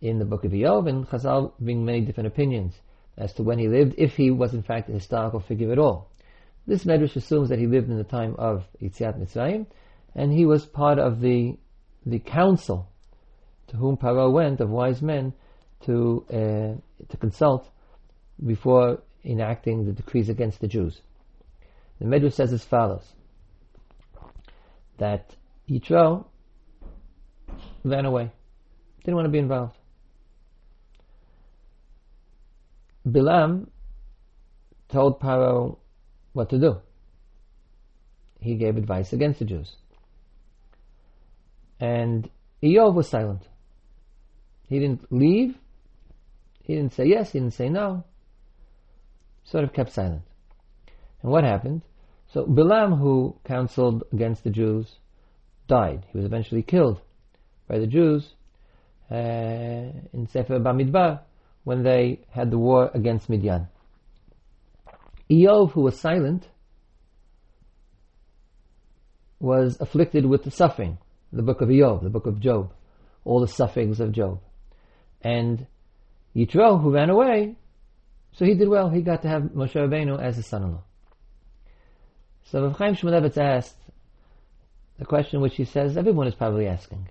in 0.01 0.19
the 0.19 0.25
book 0.25 0.43
of 0.43 0.51
Eov, 0.51 0.87
and 0.89 1.07
Chazal 1.07 1.53
bring 1.59 1.85
many 1.85 2.01
different 2.01 2.27
opinions 2.27 2.79
as 3.17 3.33
to 3.33 3.43
when 3.43 3.59
he 3.59 3.67
lived, 3.67 3.95
if 3.97 4.15
he 4.15 4.31
was 4.31 4.53
in 4.53 4.63
fact 4.63 4.89
a 4.89 4.93
historical 4.93 5.39
figure 5.39 5.71
at 5.71 5.79
all. 5.79 6.09
This 6.65 6.85
Medrash 6.85 7.15
assumes 7.15 7.49
that 7.49 7.59
he 7.59 7.67
lived 7.67 7.89
in 7.89 7.97
the 7.97 8.03
time 8.03 8.35
of 8.37 8.65
Yitziat 8.81 9.19
Mitzrayim, 9.19 9.65
and 10.15 10.31
he 10.31 10.45
was 10.45 10.65
part 10.65 10.99
of 10.99 11.19
the 11.19 11.57
the 12.05 12.19
council 12.19 12.87
to 13.67 13.77
whom 13.77 13.97
Paro 13.97 14.31
went 14.31 14.61
of 14.61 14.69
wise 14.69 15.01
men 15.01 15.33
to 15.81 16.25
uh, 16.29 17.05
to 17.09 17.17
consult 17.17 17.69
before 18.45 19.01
enacting 19.25 19.85
the 19.85 19.91
decrees 19.91 20.29
against 20.29 20.61
the 20.61 20.67
Jews. 20.67 21.01
The 21.99 22.05
Medrash 22.05 22.33
says 22.33 22.53
as 22.53 22.63
follows: 22.63 23.13
that 24.99 25.35
Yitro 25.69 26.25
ran 27.83 28.05
away, 28.05 28.31
didn't 29.03 29.15
want 29.15 29.25
to 29.25 29.31
be 29.31 29.39
involved. 29.39 29.75
Bilam 33.07 33.67
told 34.89 35.19
Paro 35.19 35.77
what 36.33 36.49
to 36.49 36.59
do. 36.59 36.77
He 38.39 38.55
gave 38.55 38.77
advice 38.77 39.11
against 39.13 39.39
the 39.39 39.45
Jews. 39.45 39.75
And 41.79 42.29
Eov 42.61 42.93
was 42.93 43.07
silent. 43.09 43.47
He 44.67 44.79
didn't 44.79 45.11
leave. 45.11 45.57
He 46.63 46.75
didn't 46.75 46.93
say 46.93 47.05
yes. 47.05 47.31
He 47.31 47.39
didn't 47.39 47.53
say 47.53 47.69
no. 47.69 48.03
Sort 49.43 49.63
of 49.63 49.73
kept 49.73 49.91
silent. 49.91 50.21
And 51.21 51.31
what 51.31 51.43
happened? 51.43 51.81
So 52.31 52.45
Bilam, 52.45 52.99
who 52.99 53.35
counseled 53.43 54.03
against 54.13 54.43
the 54.43 54.51
Jews, 54.51 54.97
died. 55.67 56.05
He 56.11 56.17
was 56.17 56.25
eventually 56.25 56.61
killed 56.61 57.01
by 57.67 57.79
the 57.79 57.87
Jews 57.87 58.33
uh, 59.11 59.15
in 59.15 60.27
Sefer 60.27 60.59
Bamidbar 60.59 61.21
when 61.63 61.83
they 61.83 62.21
had 62.29 62.51
the 62.51 62.57
war 62.57 62.91
against 62.93 63.29
Midian. 63.29 63.67
Eov, 65.29 65.71
who 65.71 65.81
was 65.81 65.99
silent, 65.99 66.47
was 69.39 69.77
afflicted 69.79 70.25
with 70.25 70.43
the 70.43 70.51
suffering. 70.51 70.97
The 71.31 71.43
book 71.43 71.61
of 71.61 71.69
Eov, 71.69 72.03
the 72.03 72.09
book 72.09 72.25
of 72.25 72.39
Job, 72.39 72.73
all 73.23 73.39
the 73.39 73.47
sufferings 73.47 73.99
of 73.99 74.11
Job. 74.11 74.39
And 75.21 75.67
Yitro, 76.35 76.81
who 76.81 76.93
ran 76.93 77.09
away, 77.09 77.55
so 78.33 78.45
he 78.45 78.53
did 78.55 78.67
well. 78.67 78.89
He 78.89 79.01
got 79.01 79.21
to 79.23 79.27
have 79.27 79.43
Moshe 79.43 79.73
Rabbeinu 79.73 80.19
as 80.19 80.35
his 80.35 80.47
son-in-law. 80.47 80.83
So 82.51 82.63
Rav 82.63 82.77
Chaim 82.77 82.95
Shmulevitz 82.95 83.37
asked 83.37 83.77
the 84.97 85.05
question 85.05 85.39
which 85.39 85.55
he 85.55 85.65
says 85.65 85.95
everyone 85.95 86.27
is 86.27 86.33
probably 86.33 86.65
asking. 86.65 87.07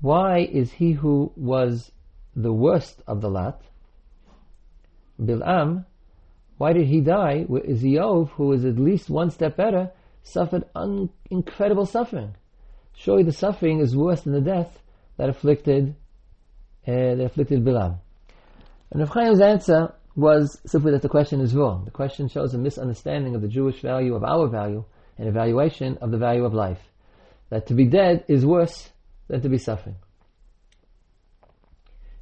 Why 0.00 0.38
is 0.38 0.72
he 0.72 0.92
who 0.92 1.32
was 1.36 1.92
the 2.34 2.52
worst 2.52 3.02
of 3.06 3.20
the 3.20 3.28
lot, 3.28 3.62
Bil'am, 5.20 5.84
why 6.56 6.72
did 6.72 6.86
he 6.86 7.00
die? 7.00 7.46
Is 7.64 7.82
Eov, 7.82 8.30
who 8.30 8.52
is 8.52 8.64
at 8.64 8.78
least 8.78 9.10
one 9.10 9.30
step 9.30 9.56
better, 9.56 9.90
suffered 10.22 10.64
un- 10.74 11.10
incredible 11.30 11.84
suffering. 11.84 12.34
Surely 12.94 13.22
the 13.22 13.32
suffering 13.32 13.80
is 13.80 13.96
worse 13.96 14.22
than 14.22 14.32
the 14.32 14.40
death 14.40 14.78
that 15.16 15.28
afflicted 15.28 15.94
uh, 16.86 16.92
that 17.16 17.24
afflicted 17.24 17.64
Bilam. 17.64 17.98
And 18.90 19.00
Rav 19.00 19.12
Chaim's 19.12 19.40
answer 19.40 19.94
was 20.18 20.60
simply 20.66 20.90
that 20.90 21.02
the 21.02 21.08
question 21.08 21.40
is 21.40 21.54
wrong. 21.54 21.84
The 21.84 21.92
question 21.92 22.28
shows 22.28 22.52
a 22.52 22.58
misunderstanding 22.58 23.36
of 23.36 23.40
the 23.40 23.46
Jewish 23.46 23.80
value 23.80 24.16
of 24.16 24.24
our 24.24 24.48
value 24.48 24.84
and 25.16 25.28
evaluation 25.28 25.96
of 25.98 26.10
the 26.10 26.18
value 26.18 26.44
of 26.44 26.52
life. 26.52 26.80
That 27.50 27.68
to 27.68 27.74
be 27.74 27.84
dead 27.84 28.24
is 28.26 28.44
worse 28.44 28.90
than 29.28 29.42
to 29.42 29.48
be 29.48 29.58
suffering. 29.58 29.94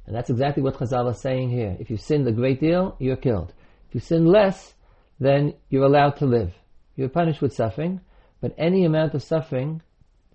And 0.05 0.15
that's 0.15 0.29
exactly 0.29 0.61
what 0.61 0.75
Chazal 0.75 1.09
is 1.09 1.19
saying 1.19 1.49
here. 1.49 1.75
If 1.79 1.89
you 1.89 1.97
sinned 1.97 2.27
a 2.27 2.31
great 2.31 2.59
deal, 2.59 2.95
you're 2.99 3.17
killed. 3.17 3.51
If 3.89 3.95
you 3.95 3.99
sin 3.99 4.27
less, 4.27 4.75
then 5.19 5.55
you're 5.69 5.85
allowed 5.85 6.17
to 6.17 6.27
live. 6.27 6.53
You're 6.95 7.09
punished 7.09 7.41
with 7.41 7.53
suffering, 7.53 8.01
but 8.41 8.53
any 8.59 8.85
amount 8.85 9.15
of 9.15 9.23
suffering, 9.23 9.81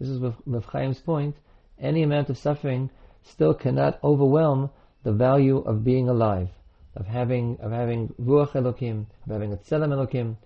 this 0.01 0.09
is 0.09 0.19
with 0.19 0.71
Chaim's 0.73 0.99
point, 0.99 1.37
any 1.79 2.03
amount 2.03 2.29
of 2.29 2.37
suffering 2.37 2.91
still 3.23 3.55
cannot 3.55 4.01
overwhelm 4.03 4.71
the 5.05 5.13
value 5.13 5.59
of 5.59 5.85
being 5.85 6.09
alive, 6.09 6.49
of 6.95 7.07
having 7.07 7.59
of 7.61 7.73
having 7.73 8.09
ruach 8.21 8.53
elokim, 8.53 9.07
of 9.25 9.31
having 9.31 9.53
a 9.53 9.57
tzelem 9.57 9.89
elokim. 9.89 10.37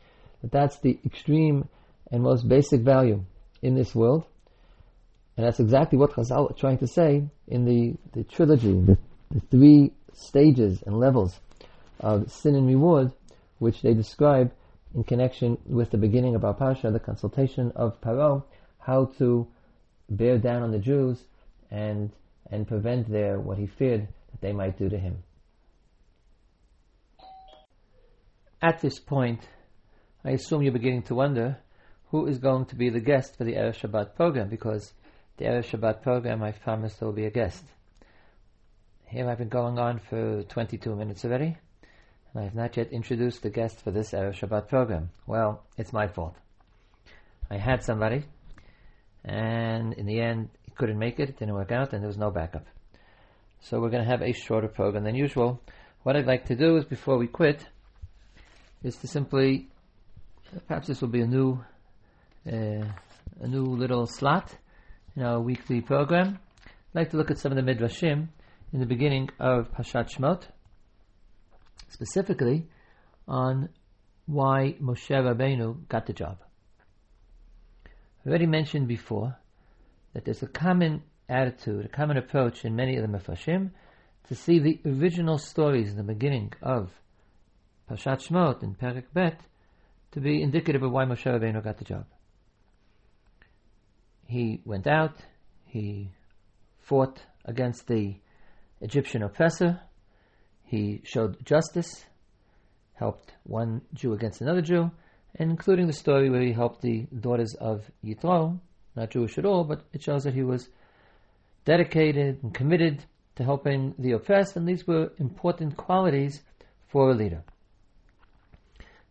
That 0.43 0.53
that's 0.53 0.79
the 0.81 0.99
extreme 1.05 1.69
and 2.11 2.23
most 2.23 2.49
basic 2.49 2.83
value 2.83 3.25
in 3.63 3.75
this 3.75 3.95
world, 3.95 4.25
and 5.37 5.47
that's 5.47 5.61
exactly 5.61 5.99
what 5.99 6.13
Chazal 6.13 6.51
are 6.51 6.55
trying 6.55 6.79
to 6.79 6.87
say 6.87 7.25
in 7.49 7.65
the, 7.65 7.95
the 8.13 8.23
trilogy, 8.25 8.73
the 8.81 8.99
the 9.31 9.41
three 9.51 9.93
stages 10.13 10.83
and 10.87 10.99
levels 10.99 11.39
of 12.01 12.31
sin 12.31 12.55
and 12.55 12.67
reward, 12.67 13.13
which 13.59 13.83
they 13.83 13.95
describe 13.95 14.53
in 14.95 15.05
connection 15.05 15.59
with 15.67 15.91
the 15.91 15.99
beginning 15.99 16.35
of 16.35 16.45
our 16.45 16.55
Pasha, 16.55 16.91
the 16.91 17.01
consultation 17.01 17.73
of 17.75 18.01
Paro, 18.01 18.45
how 18.79 19.07
to 19.19 19.47
bear 20.09 20.39
down 20.39 20.63
on 20.63 20.71
the 20.71 20.79
Jews 20.79 21.23
and, 21.71 22.11
and 22.51 22.67
prevent 22.67 23.11
their, 23.11 23.39
what 23.39 23.59
he 23.59 23.67
feared 23.67 24.09
that 24.31 24.41
they 24.41 24.53
might 24.53 24.79
do 24.79 24.89
to 24.89 24.99
him. 24.99 25.23
At 28.67 28.81
this 28.81 28.99
point, 28.99 29.49
I 30.25 30.31
assume 30.31 30.61
you're 30.61 30.73
beginning 30.73 31.05
to 31.05 31.15
wonder 31.15 31.59
who 32.11 32.27
is 32.27 32.39
going 32.39 32.65
to 32.67 32.75
be 32.75 32.91
the 32.91 32.99
guest 32.99 33.39
for 33.39 33.45
the 33.45 33.53
Erev 33.53 33.79
Shabbat 33.79 34.17
program, 34.17 34.49
because 34.49 34.93
the 35.37 35.45
Erev 35.45 35.67
Shabbat 35.71 36.03
program, 36.03 36.43
I 36.43 36.51
promised 36.51 36.99
there 36.99 37.07
will 37.07 37.15
be 37.15 37.27
a 37.27 37.31
guest. 37.31 37.63
Here 39.05 39.31
I've 39.31 39.39
been 39.39 39.49
going 39.49 39.79
on 39.79 40.01
for 40.01 40.43
22 40.43 40.97
minutes 40.97 41.25
already, 41.25 41.57
and 42.33 42.41
I 42.41 42.43
have 42.43 42.57
not 42.57 42.77
yet 42.77 42.91
introduced 42.91 43.45
the 43.45 43.51
guest 43.51 43.85
for 43.85 43.93
this 43.93 44.11
Erev 44.11 44.35
Shabbat 44.35 44.67
program. 44.67 45.11
Well, 45.29 45.63
it's 45.79 45.93
my 45.93 46.09
fault. 46.09 46.35
I 47.49 47.59
had 47.59 47.85
somebody, 47.85 48.25
and 49.25 49.93
in 49.93 50.07
the 50.07 50.21
end, 50.21 50.49
he 50.65 50.73
couldn't 50.73 50.99
make 50.99 51.21
it, 51.21 51.29
it 51.29 51.39
didn't 51.39 51.55
work 51.55 51.71
out, 51.71 51.93
and 51.93 52.03
there 52.03 52.09
was 52.09 52.19
no 52.19 52.33
backup. 52.33 52.67
So 53.61 53.79
we're 53.79 53.91
going 53.91 54.03
to 54.03 54.11
have 54.11 54.23
a 54.23 54.33
shorter 54.33 54.67
program 54.67 55.05
than 55.05 55.15
usual. 55.15 55.63
What 56.03 56.17
I'd 56.17 56.27
like 56.27 56.47
to 56.47 56.57
do 56.57 56.77
is, 56.79 56.85
before 56.85 57.17
we 57.17 57.29
quit, 57.29 57.65
is 58.87 58.97
to 58.99 59.09
simply, 59.09 59.69
perhaps 60.69 60.87
this 60.87 61.01
will 61.01 61.09
be 61.09 61.21
a 61.21 61.27
new, 61.27 61.59
uh, 62.47 62.85
a 63.41 63.49
new 63.49 63.65
little 63.65 64.07
slot 64.07 64.55
in 65.17 65.23
our 65.23 65.41
weekly 65.41 65.81
program. 65.81 66.39
I'd 66.65 66.95
like 66.95 67.11
to 67.11 67.17
look 67.17 67.33
at 67.33 67.39
some 67.39 67.51
of 67.51 67.57
the 67.57 67.69
midrashim 67.69 68.29
in 68.73 68.79
the 68.79 68.87
beginning 68.87 69.29
of 69.41 69.73
Pashat 69.73 70.17
Shmot, 70.17 70.45
specifically 71.89 72.69
on 73.27 73.71
why 74.27 74.77
Moshe 74.81 75.11
Rabbeinu 75.11 75.89
got 75.89 76.07
the 76.07 76.13
job. 76.13 76.39
I 78.25 78.29
already 78.29 78.47
mentioned 78.47 78.87
before 78.87 79.37
that 80.13 80.25
there's 80.25 80.45
a 80.45 80.49
common 80.49 81.03
attitude, 81.29 81.87
a 81.87 81.89
common 81.89 82.19
approach 82.19 82.65
in 82.65 82.77
many 82.77 82.97
of 82.97 83.03
the 83.03 83.19
Mefarshim 83.19 83.71
to 84.29 84.35
see 84.37 84.61
the 84.61 84.81
original 84.87 85.39
stories 85.39 85.91
in 85.91 85.97
the 85.97 86.05
beginning 86.05 86.53
of 86.63 86.93
Pashat 87.89 88.27
Shmot 88.27 88.63
and 88.63 88.79
Perek 88.79 89.05
Bet 89.15 89.41
to 90.13 90.21
be 90.21 90.43
indicative 90.43 90.83
of 90.83 90.91
why 90.91 91.05
Moshe 91.05 91.25
Rabbeinu 91.25 91.63
got 91.63 91.79
the 91.79 91.85
job. 91.85 92.05
He 94.27 94.61
went 94.65 94.87
out, 94.87 95.15
he 95.67 96.11
fought 96.81 97.23
against 97.45 97.87
the 97.87 98.17
Egyptian 98.81 99.23
oppressor. 99.23 99.81
He 100.65 101.01
showed 101.05 101.45
justice, 101.45 102.07
helped 102.95 103.33
one 103.45 103.83
Jew 103.95 104.15
against 104.15 104.41
another 104.41 104.63
Jew, 104.63 104.91
including 105.35 105.87
the 105.87 105.93
story 105.93 106.29
where 106.29 106.43
he 106.43 106.53
helped 106.53 106.83
the 106.83 107.07
daughters 107.21 107.55
of 107.61 107.89
Yitro, 108.05 108.59
not 108.97 109.11
Jewish 109.11 109.39
at 109.39 109.45
all, 109.45 109.63
but 109.63 109.85
it 109.93 110.03
shows 110.03 110.25
that 110.25 110.35
he 110.35 110.43
was 110.43 110.69
dedicated 111.65 112.43
and 112.43 112.53
committed 112.53 113.05
to 113.37 113.45
helping 113.45 113.95
the 113.99 114.13
oppressed, 114.13 114.57
and 114.57 114.67
these 114.67 114.87
were 114.87 115.13
important 115.19 115.77
qualities 115.77 116.43
for 116.89 117.11
a 117.11 117.15
leader. 117.15 117.45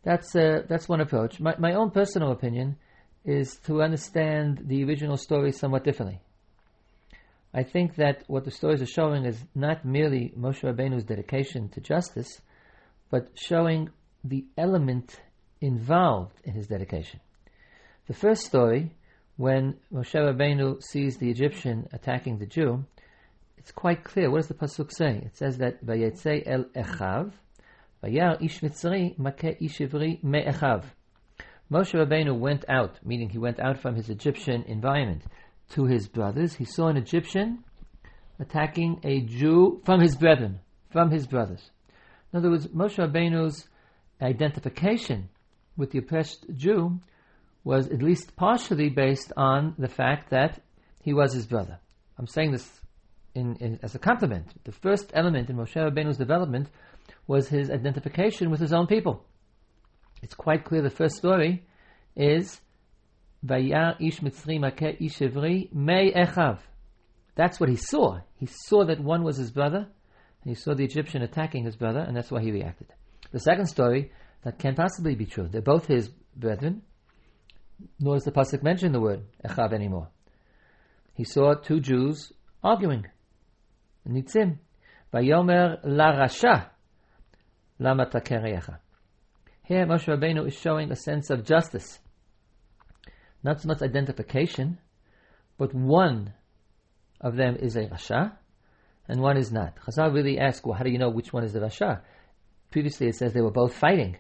That's 0.06 0.36
uh, 0.36 0.62
that's 0.70 0.88
one 0.88 1.02
approach. 1.02 1.40
My, 1.40 1.56
my 1.58 1.74
own 1.74 1.90
personal 1.90 2.32
opinion 2.32 2.78
is 3.26 3.56
to 3.66 3.82
understand 3.82 4.62
the 4.68 4.84
original 4.84 5.18
story 5.18 5.52
somewhat 5.52 5.84
differently. 5.84 6.22
I 7.54 7.64
think 7.64 7.96
that 7.96 8.24
what 8.28 8.46
the 8.46 8.52
stories 8.52 8.82
are 8.84 8.86
showing 8.86 9.26
is 9.26 9.44
not 9.56 9.84
merely 9.84 10.32
Moshe 10.38 10.62
Rabbeinu's 10.62 11.06
dedication 11.06 11.70
to 11.70 11.82
justice, 11.82 12.40
but 13.10 13.30
showing 13.34 13.90
the 14.24 14.46
element 14.58 15.22
involved 15.60 16.36
in 16.44 16.54
his 16.54 16.68
dedication. 16.68 17.20
The 18.08 18.14
first 18.14 18.46
story, 18.46 18.92
when 19.38 19.78
Moshe 19.92 20.14
Rabbeinu 20.14 20.84
sees 20.84 21.18
the 21.18 21.32
Egyptian 21.32 21.88
attacking 21.92 22.38
the 22.38 22.46
Jew, 22.46 22.86
it's 23.58 23.72
quite 23.72 24.04
clear. 24.04 24.30
What 24.30 24.40
does 24.40 24.50
the 24.50 24.54
pasuk 24.54 24.92
say? 24.92 25.24
It 25.26 25.36
says 25.36 25.58
that 25.58 25.84
Vayetze 25.84 26.44
el 26.46 26.66
Echav, 26.76 27.32
Moshe 31.72 31.94
Rabbeinu 31.94 32.38
went 32.38 32.66
out, 32.70 33.00
meaning 33.04 33.30
he 33.30 33.38
went 33.38 33.60
out 33.60 33.80
from 33.80 33.96
his 33.96 34.10
Egyptian 34.10 34.64
environment 34.64 35.24
to 35.70 35.86
his 35.86 36.08
brothers. 36.08 36.56
He 36.56 36.66
saw 36.66 36.88
an 36.88 36.98
Egyptian 36.98 37.64
attacking 38.40 39.00
a 39.04 39.22
Jew 39.22 39.82
from 39.84 40.00
his 40.00 40.16
brethren, 40.16 40.60
from 40.92 41.10
his 41.10 41.26
brothers. 41.26 41.72
In 42.32 42.40
other 42.40 42.52
words, 42.52 42.68
Moshe 42.68 42.98
Rabbeinu's 42.98 43.68
identification 44.22 45.30
with 45.78 45.92
the 45.92 46.00
oppressed 46.00 46.46
Jew 46.54 47.00
was 47.64 47.88
at 47.90 48.04
least 48.04 48.36
partially 48.36 48.90
based 48.90 49.34
on 49.36 49.74
the 49.78 49.88
fact 49.88 50.30
that 50.30 50.62
he 51.02 51.14
was 51.14 51.34
his 51.34 51.48
brother. 51.48 51.80
I'm 52.18 52.28
saying 52.28 52.52
this 52.52 52.82
in, 53.34 53.56
in, 53.58 53.80
as 53.82 53.96
a 53.96 54.00
compliment. 54.00 54.54
The 54.64 54.72
first 54.72 55.12
element 55.14 55.50
in 55.50 55.58
Moshe 55.58 55.76
Rabbeinu's 55.76 56.18
development 56.18 56.70
was 57.28 57.48
his 57.48 57.70
identification 57.70 58.50
with 58.52 58.60
his 58.60 58.74
own 58.74 58.88
people. 58.88 59.26
It's 60.22 60.34
quite 60.36 60.64
clear 60.64 60.82
the 60.82 60.90
first 60.90 61.16
story 61.18 61.66
is 62.16 62.60
Vayar 63.46 63.96
ish 64.00 64.22
mitzri 64.22 65.02
ish 65.02 65.20
evri 65.20 65.72
mei 65.74 66.12
echav. 66.12 66.60
That's 67.36 67.60
what 67.60 67.70
he 67.70 67.76
saw. 67.76 68.20
He 68.38 68.48
saw 68.48 68.86
that 68.86 69.00
one 69.00 69.24
was 69.24 69.38
his 69.38 69.52
brother, 69.52 69.80
and 69.80 70.50
he 70.50 70.56
saw 70.56 70.74
the 70.74 70.86
Egyptian 70.86 71.22
attacking 71.22 71.66
his 71.66 71.76
brother, 71.76 72.00
and 72.00 72.16
that's 72.16 72.32
why 72.32 72.42
he 72.42 72.52
reacted. 72.52 72.88
The 73.32 73.40
second 73.40 73.68
story, 73.68 74.12
that 74.44 74.60
can't 74.60 74.78
possibly 74.78 75.16
be 75.16 75.26
true. 75.26 75.48
They're 75.48 75.62
both 75.62 75.88
his 75.88 76.10
brethren, 76.36 76.84
nor 78.00 78.16
does 78.16 78.24
the 78.24 78.32
Pasuk 78.32 78.64
mention 78.64 78.92
the 78.92 79.02
word 79.02 79.24
Echav 79.44 79.74
anymore. 79.74 80.10
He 81.14 81.24
saw 81.24 81.56
two 81.56 81.80
Jews 81.80 82.32
arguing. 82.64 83.08
Nitzim. 84.08 84.60
Vayomer 85.14 85.80
la 85.84 86.12
rasha 86.12 86.70
lama 87.80 88.10
Here 89.64 89.86
Moshe 89.86 90.08
Rabbeinu 90.08 90.48
is 90.48 90.56
showing 90.56 90.92
a 90.92 90.96
sense 90.96 91.30
of 91.30 91.46
justice. 91.46 92.00
Not 93.44 93.62
so 93.62 93.68
much 93.68 93.82
identification, 93.82 94.80
but 95.58 95.74
one 95.74 96.34
of 97.20 97.36
them 97.36 97.58
is 97.58 97.76
a 97.76 97.88
rasha, 97.88 98.34
and 99.08 99.22
one 99.22 99.38
is 99.38 99.52
not. 99.52 99.78
Chazal 99.78 100.14
really 100.14 100.40
ask, 100.40 100.66
well, 100.66 100.76
how 100.76 100.84
do 100.84 100.90
you 100.90 100.98
know 100.98 101.10
which 101.10 101.34
one 101.34 101.44
is 101.44 101.54
the 101.54 101.60
rasha? 101.60 102.02
Previously 102.72 103.08
it 103.08 103.16
says 103.16 103.34
they 103.34 103.42
were 103.42 103.52
both 103.52 103.76
fighting. 103.76 104.18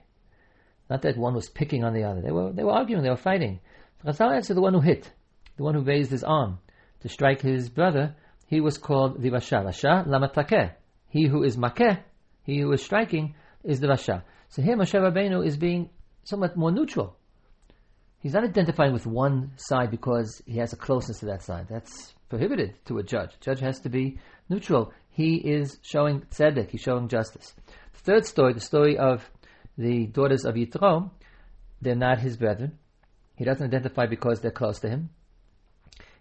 Not 0.89 1.02
that 1.02 1.18
one 1.18 1.34
was 1.34 1.50
picking 1.50 1.84
on 1.84 1.94
the 1.94 2.04
other. 2.04 2.22
They 2.22 2.32
were, 2.32 2.52
they 2.52 2.63
were 2.63 2.72
arguing, 2.72 3.04
they 3.04 3.10
were 3.10 3.15
fighting. 3.15 3.62
Chazal 4.06 4.36
answered 4.36 4.56
the 4.56 4.62
one 4.62 4.74
who 4.74 4.82
hit, 4.82 5.12
the 5.58 5.63
one 5.63 5.76
who 5.76 5.82
raised 5.82 6.12
his 6.12 6.24
arm 6.24 6.60
to 7.02 7.10
strike 7.10 7.41
his 7.41 7.70
brother, 7.70 8.15
he 8.48 8.60
was 8.60 8.78
called 8.78 9.22
the 9.22 9.32
Rasha. 9.32 9.63
Rasha, 9.63 10.06
lamatakeh. 10.06 10.74
He 11.10 11.28
who 11.28 11.44
is 11.44 11.58
makeh, 11.58 12.00
he 12.44 12.60
who 12.60 12.72
is 12.74 12.84
striking, 12.84 13.34
is 13.65 13.80
the 13.80 13.88
Rasha. 13.88 14.23
So 14.49 14.62
here 14.62 14.78
Moshe 14.78 14.93
Rabbeinu 14.93 15.45
is 15.45 15.58
being 15.58 15.89
somewhat 16.23 16.56
more 16.56 16.71
neutral. 16.71 17.17
He's 18.19 18.34
not 18.34 18.43
identifying 18.43 18.93
with 18.93 19.06
one 19.06 19.51
side 19.58 19.91
because 19.91 20.41
he 20.45 20.58
has 20.58 20.73
a 20.73 20.78
closeness 20.78 21.19
to 21.19 21.25
that 21.28 21.43
side. 21.43 21.67
That's 21.69 22.13
prohibited 22.30 22.73
to 22.86 22.97
a 22.97 23.04
judge. 23.04 23.32
judge 23.39 23.60
has 23.60 23.80
to 23.82 23.89
be 23.89 24.19
neutral. 24.49 24.93
He 25.10 25.36
is 25.36 25.78
showing 25.82 26.21
tzedek, 26.21 26.69
he's 26.69 26.82
showing 26.82 27.08
justice. 27.08 27.54
The 27.93 27.99
third 27.99 28.25
story, 28.25 28.54
the 28.54 28.60
story 28.60 28.97
of 28.97 29.30
the 29.78 30.08
daughters 30.08 30.45
of 30.45 30.56
Yitro, 30.56 31.12
they're 31.82 31.95
not 31.95 32.19
his 32.19 32.38
brethren. 32.38 32.78
He 33.36 33.45
doesn't 33.45 33.65
identify 33.65 34.06
because 34.08 34.41
they're 34.41 34.51
close 34.51 34.80
to 34.80 34.89
him. 34.89 35.10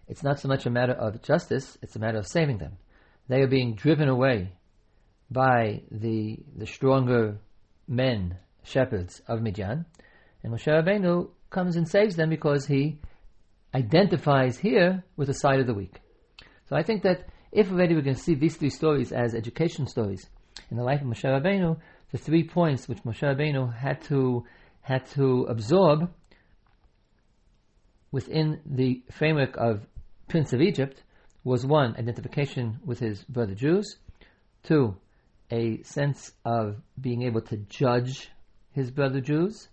It's 0.07 0.23
not 0.23 0.39
so 0.39 0.47
much 0.47 0.65
a 0.65 0.69
matter 0.69 0.93
of 0.93 1.21
justice, 1.21 1.77
it's 1.81 1.95
a 1.95 1.99
matter 1.99 2.19
of 2.19 2.27
saving 2.27 2.59
them. 2.59 2.77
They 3.27 3.41
are 3.41 3.47
being 3.47 3.73
driven 3.73 4.07
away 4.07 4.51
by 5.35 5.81
the, 5.91 6.39
the 6.55 6.65
stronger 6.65 7.37
men, 7.87 8.37
shepherds 8.63 9.21
of 9.27 9.41
Midian. 9.41 9.85
And 10.41 10.53
Moshe 10.53 10.65
Rabbeinu 10.65 11.29
comes 11.49 11.75
and 11.75 11.87
saves 11.87 12.15
them 12.15 12.29
because 12.29 12.65
he 12.65 12.99
identifies 13.75 14.57
here 14.57 15.03
with 15.17 15.27
the 15.27 15.33
side 15.33 15.59
of 15.59 15.67
the 15.67 15.73
weak. 15.73 15.99
So 16.69 16.77
I 16.77 16.83
think 16.83 17.03
that 17.03 17.27
if 17.51 17.69
already 17.69 17.93
we're 17.93 18.01
going 18.01 18.15
to 18.15 18.21
see 18.21 18.35
these 18.35 18.55
three 18.55 18.69
stories 18.69 19.11
as 19.11 19.35
education 19.35 19.87
stories 19.87 20.25
in 20.71 20.77
the 20.77 20.83
life 20.83 21.01
of 21.01 21.07
Moshe 21.07 21.25
Rabbeinu, 21.25 21.77
the 22.11 22.17
three 22.17 22.47
points 22.47 22.87
which 22.87 23.03
Moshe 23.03 23.21
Rabbeinu 23.21 23.75
had 23.75 24.01
to 24.03 24.45
had 24.81 25.05
to 25.07 25.45
absorb 25.49 26.11
within 28.11 28.61
the 28.65 29.03
framework 29.11 29.57
of 29.57 29.85
Prince 30.29 30.53
of 30.53 30.61
Egypt 30.61 31.03
was 31.43 31.65
one, 31.65 31.95
identification 31.97 32.79
with 32.85 32.99
his 32.99 33.23
brother 33.23 33.55
Jews, 33.55 33.97
two, 34.63 34.95
a 35.51 35.81
sense 35.83 36.31
of 36.43 36.81
being 36.99 37.23
able 37.23 37.41
to 37.41 37.57
judge 37.57 38.29
his 38.71 38.91
brother 38.91 39.21
Jews, 39.21 39.69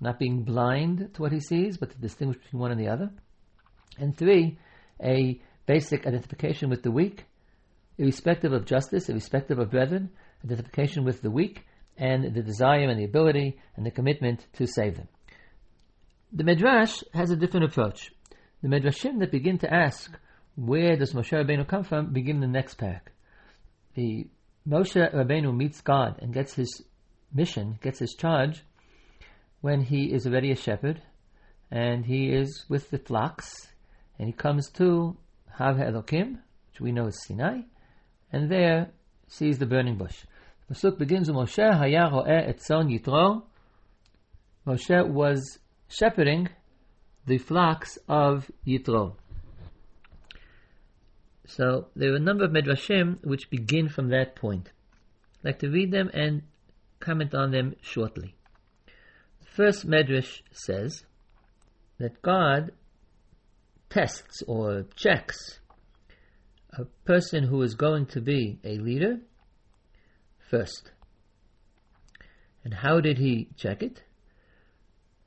not 0.00 0.18
being 0.18 0.42
blind 0.42 1.10
to 1.14 1.22
what 1.22 1.32
he 1.32 1.40
sees, 1.40 1.76
but 1.76 1.90
to 1.90 1.98
distinguish 1.98 2.42
between 2.42 2.60
one 2.60 2.70
and 2.70 2.80
the 2.80 2.88
other, 2.88 3.10
and 3.98 4.16
three, 4.16 4.58
a 5.02 5.40
basic 5.66 6.06
identification 6.06 6.68
with 6.68 6.82
the 6.82 6.90
weak, 6.90 7.24
irrespective 7.98 8.52
of 8.52 8.64
justice, 8.64 9.08
irrespective 9.08 9.58
of 9.58 9.70
brethren, 9.70 10.10
identification 10.44 11.04
with 11.04 11.22
the 11.22 11.30
weak, 11.30 11.64
and 11.96 12.34
the 12.34 12.42
desire 12.42 12.88
and 12.88 12.98
the 12.98 13.04
ability 13.04 13.58
and 13.76 13.86
the 13.86 13.90
commitment 13.90 14.46
to 14.54 14.66
save 14.66 14.96
them. 14.96 15.08
The 16.32 16.44
Midrash 16.44 17.02
has 17.12 17.30
a 17.30 17.36
different 17.36 17.66
approach. 17.66 18.10
The 18.62 18.68
Medrashim 18.68 19.18
that 19.20 19.30
begin 19.30 19.58
to 19.58 19.72
ask, 19.72 20.10
where 20.54 20.96
does 20.96 21.12
Moshe 21.12 21.32
Rabbeinu 21.32 21.68
come 21.68 21.84
from, 21.84 22.12
begin 22.12 22.40
the 22.40 22.46
next 22.46 22.78
parak. 22.78 23.08
The 23.94 24.28
Moshe 24.68 25.12
Rabbeinu 25.12 25.54
meets 25.56 25.80
God 25.80 26.18
and 26.22 26.32
gets 26.32 26.54
his 26.54 26.84
mission, 27.34 27.78
gets 27.82 27.98
his 27.98 28.14
charge, 28.14 28.62
when 29.60 29.80
he 29.80 30.12
is 30.12 30.26
already 30.26 30.52
a 30.52 30.56
shepherd, 30.56 31.02
and 31.70 32.06
he 32.06 32.32
is 32.32 32.64
with 32.68 32.90
the 32.90 32.98
flocks, 32.98 33.68
and 34.18 34.28
he 34.28 34.32
comes 34.32 34.70
to 34.70 35.16
Hav 35.50 35.76
Elokim, 35.76 36.38
which 36.70 36.80
we 36.80 36.92
know 36.92 37.06
is 37.06 37.24
Sinai, 37.24 37.62
and 38.32 38.50
there 38.50 38.90
sees 39.26 39.58
the 39.58 39.66
burning 39.66 39.96
bush. 39.96 40.24
The 40.68 40.74
Pasuk 40.74 40.98
begins 40.98 41.28
with 41.28 41.36
Moshe 41.36 41.74
Haya 41.74 42.10
Ro'eh 42.10 42.48
Etzon 42.48 42.88
Yitro. 42.88 43.42
Moshe 44.64 45.08
was 45.08 45.58
shepherding 45.88 46.48
the 47.26 47.38
flocks 47.38 47.98
of 48.08 48.50
Yitro. 48.66 49.16
So 51.46 51.88
there 51.96 52.12
are 52.12 52.16
a 52.16 52.20
number 52.20 52.44
of 52.44 52.52
medrashim 52.52 53.24
which 53.24 53.50
begin 53.50 53.88
from 53.88 54.08
that 54.10 54.36
point. 54.36 54.70
I'd 55.40 55.48
like 55.48 55.58
to 55.60 55.70
read 55.70 55.90
them 55.90 56.10
and 56.14 56.42
comment 57.00 57.34
on 57.34 57.50
them 57.50 57.74
shortly. 57.80 58.34
The 59.40 59.46
first 59.56 59.86
medrash 59.86 60.42
says 60.52 61.04
that 61.98 62.22
God 62.22 62.72
tests 63.90 64.42
or 64.46 64.86
checks 64.96 65.60
a 66.72 66.84
person 67.04 67.44
who 67.44 67.60
is 67.62 67.74
going 67.74 68.06
to 68.06 68.20
be 68.20 68.58
a 68.64 68.78
leader 68.78 69.18
first. 70.48 70.90
And 72.64 72.72
how 72.72 73.00
did 73.00 73.18
he 73.18 73.48
check 73.56 73.82
it? 73.82 74.02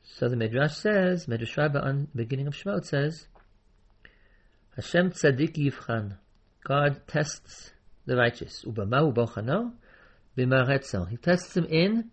So 0.03 0.29
the 0.29 0.35
Midrash 0.35 0.75
says, 0.75 1.27
Midrash 1.27 1.57
Rabbah 1.57 1.81
on 1.81 2.07
the 2.13 2.23
beginning 2.23 2.47
of 2.47 2.55
Shemot 2.55 2.85
says, 2.85 3.27
Hashem 4.75 5.11
tzaddik 5.11 5.55
yivchan. 5.55 6.17
God 6.63 7.01
tests 7.07 7.71
the 8.05 8.17
righteous. 8.17 8.63
Ubamahu 8.65 9.13
bochano 9.13 9.73
b'maretzel. 10.37 11.09
He 11.09 11.17
tests 11.17 11.55
him 11.55 11.65
in 11.65 12.11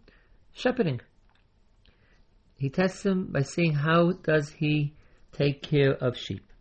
shepherding. 0.53 1.01
He 2.57 2.71
tests 2.71 3.05
him 3.05 3.33
by 3.33 3.43
seeing 3.43 3.73
how 3.73 4.13
does 4.13 4.51
he 4.51 4.95
take 5.33 5.63
care 5.63 5.95
of 5.95 6.17
sheep. 6.17 6.53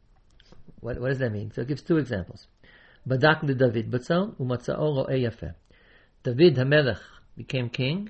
What, 0.80 1.00
what 1.00 1.10
does 1.10 1.20
that 1.20 1.32
mean? 1.32 1.52
So 1.52 1.62
it 1.62 1.68
gives 1.68 1.84
two 1.84 1.98
examples. 1.98 2.48
Badak 3.08 3.46
David 3.46 3.92
batzal 3.92 4.36
umatzao 4.38 4.80
ro'e 4.80 5.22
yafeh. 5.22 5.54
David 6.24 6.56
HaMelech 6.56 7.00
became 7.38 7.70
king 7.70 8.10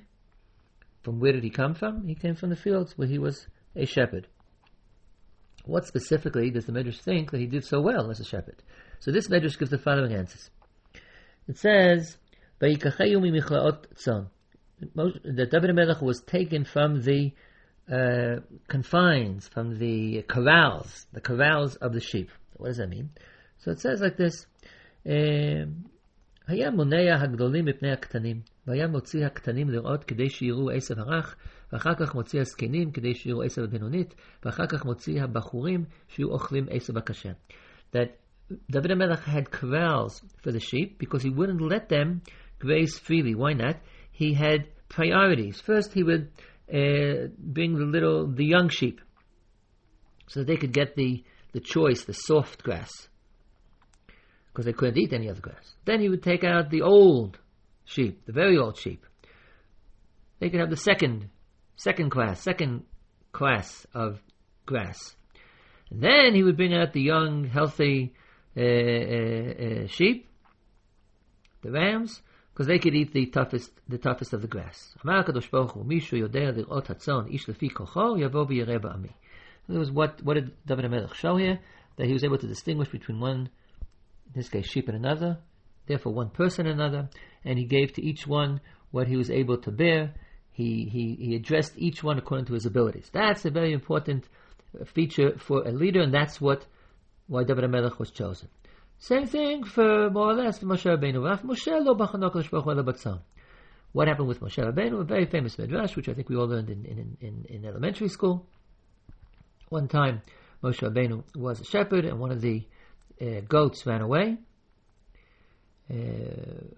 from 1.04 1.20
where 1.20 1.34
did 1.34 1.44
he 1.44 1.50
come 1.50 1.74
from? 1.74 2.08
He 2.08 2.16
came 2.16 2.36
from 2.36 2.50
the 2.50 2.56
fields 2.56 2.98
where 2.98 3.08
he 3.08 3.18
was 3.18 3.48
a 3.76 3.86
shepherd. 3.86 4.28
What 5.65 5.87
specifically 5.87 6.51
does 6.51 6.67
the 6.67 6.73
Medrash 6.73 7.01
think 7.01 7.31
that 7.33 7.41
he 7.41 7.47
did 7.47 7.65
so 7.65 7.81
well 7.81 8.11
as 8.11 8.21
a 8.21 8.25
shepherd? 8.25 8.62
So 9.01 9.11
this 9.11 9.29
Medrash 9.29 9.59
gives 9.59 9.71
the 9.71 9.79
following 9.79 10.15
answers. 10.15 10.51
It 11.49 11.59
says, 11.59 12.17
that 14.85 15.49
David 15.51 15.75
Melech 15.75 16.01
was 16.01 16.21
taken 16.23 16.65
from 16.65 17.03
the 17.03 17.33
uh, 17.91 18.41
confines, 18.69 19.49
from 19.49 19.79
the 19.79 20.23
corrals, 20.23 21.07
the 21.12 21.21
corrals 21.21 21.77
of 21.77 21.93
the 21.93 22.01
sheep. 22.01 22.31
What 22.57 22.69
does 22.69 22.79
that 22.79 22.89
mean? 22.89 23.11
So 23.59 23.71
it 23.71 23.81
says 23.81 24.01
like 24.01 24.17
this, 24.17 24.47
um, 25.07 25.91
היה 26.49 26.71
מונע 26.71 27.23
הגדולים 27.23 27.65
מפני 27.65 27.93
הקטנים. 27.93 28.41
והיה 28.67 28.87
מוציא 28.87 29.27
הקטנים 29.27 29.71
לראות 29.71 30.05
כדי 30.05 30.31
שיראו 30.31 30.71
עשב 30.71 30.99
הרך, 30.99 31.37
ואחר 31.73 31.95
כך 31.95 32.15
מוציא 32.15 32.41
הזקנים 32.41 32.91
כדי 32.91 33.15
שיראו 33.15 33.43
עשב 33.43 33.62
הבינונית, 33.62 34.15
ואחר 34.45 34.67
כך 34.67 34.85
מוציא 34.85 35.23
הבחורים 35.23 35.85
שיהיו 36.09 36.29
אוכלים 36.29 36.67
עשב 36.71 36.99
הקשה. 36.99 37.31
That 37.93 38.09
David 38.71 38.91
HaMelech 38.93 39.25
had 39.25 39.51
corrals 39.51 40.23
for 40.43 40.53
the 40.53 40.61
sheep 40.61 40.99
because 40.99 41.23
he 41.23 41.31
wouldn't 41.31 41.61
let 41.61 41.89
them 41.89 42.23
graze 42.59 42.99
freely. 42.99 43.35
Why 43.35 43.53
not? 43.55 43.77
He 44.12 44.35
had 44.35 44.69
priorities. 44.89 45.61
First, 45.61 45.93
he 45.93 46.03
would 46.03 46.31
uh, 46.73 47.29
bring 47.39 47.75
the 47.75 47.85
little, 47.85 48.27
the 48.27 48.45
young 48.45 48.69
sheep, 48.69 49.01
so 50.29 50.41
that 50.41 50.47
they 50.47 50.57
could 50.57 50.73
get 50.73 50.97
the, 50.97 51.25
the 51.53 51.61
choice, 51.61 52.05
the 52.05 52.12
soft 52.12 52.62
grass, 52.62 52.91
because 54.49 54.65
they 54.65 54.73
couldn't 54.73 54.99
eat 54.99 55.12
any 55.12 55.29
other 55.29 55.41
grass. 55.41 55.75
Then 55.85 56.01
he 56.01 56.09
would 56.09 56.23
take 56.23 56.45
out 56.45 56.71
the 56.71 56.83
old 56.83 57.39
sheep, 57.85 58.25
the 58.27 58.33
very 58.33 58.59
old 58.59 58.79
sheep. 58.79 59.05
They 60.39 60.51
could 60.51 60.61
have 60.61 60.71
the 60.71 60.77
second, 60.77 61.31
second 61.82 62.12
class, 62.12 62.39
second 62.39 62.84
class 63.32 63.88
of 63.94 64.22
grass. 64.67 65.15
And 65.89 66.02
then 66.02 66.36
he 66.36 66.44
would 66.44 66.56
bring 66.56 66.76
out 66.76 66.94
the 66.94 67.02
young, 67.02 67.46
healthy 67.46 68.13
uh, 68.56 68.62
uh, 68.62 68.63
uh, 68.65 69.88
sheep, 69.88 70.30
the 71.63 71.72
rams, 71.72 72.22
because 72.54 72.67
they 72.67 72.78
could 72.78 72.94
eat 72.94 73.13
the 73.13 73.26
toughest, 73.28 73.72
the 73.88 73.98
toughest 73.98 74.34
of 74.34 74.41
the 74.41 74.48
grass. 74.48 74.94
It 79.67 79.78
was 79.78 79.91
what, 79.91 80.22
what 80.24 80.36
did 80.36 80.52
David 80.65 80.86
HaMelech 80.86 81.15
show 81.15 81.38
here? 81.38 81.60
That 81.98 82.08
he 82.08 82.13
was 82.13 82.24
able 82.24 82.38
to 82.38 82.48
distinguish 82.48 82.89
between 82.89 83.20
one, 83.20 83.50
in 84.28 84.34
this 84.36 84.50
case, 84.50 84.67
sheep 84.67 84.88
and 84.88 84.98
another, 84.98 85.39
therefore 85.88 86.13
one 86.13 86.30
person 86.30 86.67
and 86.67 86.80
another, 86.80 87.10
and 87.44 87.58
he 87.58 87.65
gave 87.65 87.94
to 87.94 88.04
each 88.04 88.28
one 88.28 88.62
what 88.91 89.08
he 89.08 89.15
was 89.15 89.32
able 89.32 89.58
to 89.60 89.72
bear. 89.72 90.13
He, 90.52 90.86
he, 90.86 91.16
he 91.16 91.36
addressed 91.36 91.74
each 91.78 92.04
one 92.04 92.18
according 92.18 92.46
to 92.48 92.54
his 92.54 92.66
abilities. 92.66 93.10
That's 93.12 93.46
a 93.46 93.50
very 93.50 93.74
important 93.74 94.26
feature 94.86 95.38
for 95.38 95.64
a 95.68 95.72
leader, 95.72 96.02
and 96.02 96.14
that's 96.14 96.40
what 96.42 96.66
why 97.28 97.44
David 97.44 97.64
HaMelech 97.64 97.98
was 97.98 98.12
chosen. 98.12 98.50
Same 98.98 99.26
thing 99.26 99.64
for 99.64 100.10
more 100.10 100.32
or 100.32 100.34
less 100.34 100.60
Moshe 100.60 100.86
Rabbeinu. 100.86 101.42
Moshe 101.44 101.68
lo 101.68 103.20
What 103.94 104.08
happened 104.08 104.28
with 104.28 104.42
Moshe 104.42 104.58
Rabbeinu? 104.58 105.00
A 105.00 105.04
very 105.04 105.26
famous 105.26 105.58
midrash, 105.58 105.96
which 105.96 106.10
I 106.10 106.14
think 106.14 106.30
we 106.30 106.36
all 106.36 106.48
learned 106.48 106.70
in, 106.70 106.86
in, 106.86 107.18
in, 107.22 107.46
in 107.50 107.66
elementary 107.66 108.10
school. 108.10 108.48
One 109.70 109.88
time, 109.88 110.22
Moshe 110.64 110.82
Rabbeinu 110.82 111.24
was 111.36 111.62
a 111.62 111.64
shepherd, 111.64 112.06
and 112.06 112.20
one 112.20 112.32
of 112.32 112.42
the 112.42 112.68
uh, 113.22 113.42
goats 113.48 113.86
ran 113.86 114.02
away, 114.02 114.38
uh, 115.90 115.96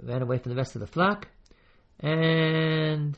ran 0.01 0.21
away 0.21 0.37
from 0.37 0.51
the 0.51 0.57
rest 0.57 0.75
of 0.75 0.81
the 0.81 0.87
flock, 0.87 1.27
and 1.99 3.17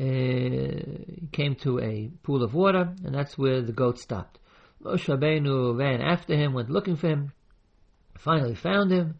uh, 0.00 0.04
he 0.04 1.28
came 1.32 1.54
to 1.56 1.78
a 1.80 2.10
pool 2.22 2.42
of 2.42 2.54
water, 2.54 2.94
and 3.04 3.14
that's 3.14 3.36
where 3.36 3.62
the 3.62 3.72
goat 3.72 3.98
stopped. 3.98 4.38
Moshe 4.82 5.06
Rabbeinu 5.06 5.78
ran 5.78 6.00
after 6.00 6.34
him, 6.34 6.54
went 6.54 6.70
looking 6.70 6.96
for 6.96 7.08
him, 7.08 7.32
finally 8.18 8.54
found 8.54 8.90
him, 8.90 9.18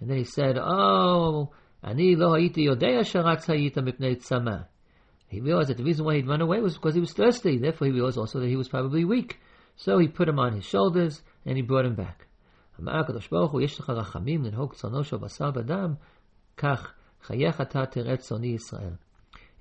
and 0.00 0.10
then 0.10 0.16
he 0.18 0.24
said, 0.24 0.58
Oh, 0.58 1.52
ani 1.82 2.16
lo 2.16 2.32
ha'iti 2.32 2.66
yodea 2.66 3.00
sharatz 3.00 3.46
ha'ita 3.46 3.82
mipnei 3.82 4.16
tzama. 4.16 4.66
He 5.28 5.40
realized 5.40 5.70
that 5.70 5.78
the 5.78 5.84
reason 5.84 6.04
why 6.04 6.16
he'd 6.16 6.28
run 6.28 6.40
away 6.40 6.60
was 6.60 6.74
because 6.74 6.94
he 6.94 7.00
was 7.00 7.12
thirsty. 7.12 7.58
Therefore, 7.58 7.86
he 7.86 7.92
realized 7.92 8.18
also 8.18 8.40
that 8.40 8.48
he 8.48 8.56
was 8.56 8.68
probably 8.68 9.04
weak. 9.04 9.40
So 9.76 9.98
he 9.98 10.06
put 10.08 10.28
him 10.28 10.38
on 10.38 10.52
his 10.54 10.64
shoulders, 10.64 11.22
and 11.44 11.56
he 11.56 11.62
brought 11.62 11.86
him 11.86 11.94
back. 11.96 12.26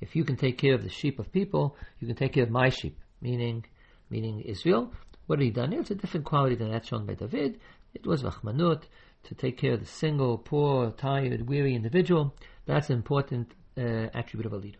If 0.03 0.17
you 0.17 0.25
can 0.25 0.35
take 0.35 0.57
care 0.57 0.75
of 0.75 0.83
the 0.83 0.89
sheep 0.89 1.17
of 1.17 1.31
people, 1.31 1.77
you 1.99 2.07
can 2.07 2.17
take 2.17 2.33
care 2.33 2.43
of 2.43 2.49
my 2.49 2.67
sheep, 2.67 2.99
meaning 3.21 3.65
meaning 4.09 4.41
Israel. 4.41 4.91
What 5.27 5.39
had 5.39 5.45
he 5.45 5.51
done? 5.51 5.71
It's 5.71 5.91
a 5.91 5.95
different 5.95 6.25
quality 6.25 6.55
than 6.55 6.71
that 6.71 6.85
shown 6.85 7.05
by 7.05 7.13
David. 7.13 7.61
It 7.93 8.05
was 8.05 8.21
Rachmanut, 8.21 8.83
to 9.23 9.35
take 9.35 9.57
care 9.57 9.73
of 9.75 9.79
the 9.79 9.85
single, 9.85 10.37
poor, 10.37 10.91
tired, 10.91 11.47
weary 11.47 11.73
individual. 11.73 12.35
That's 12.65 12.89
an 12.89 12.97
important 12.97 13.53
uh, 13.77 14.09
attribute 14.13 14.45
of 14.45 14.51
a 14.51 14.57
leader. 14.57 14.79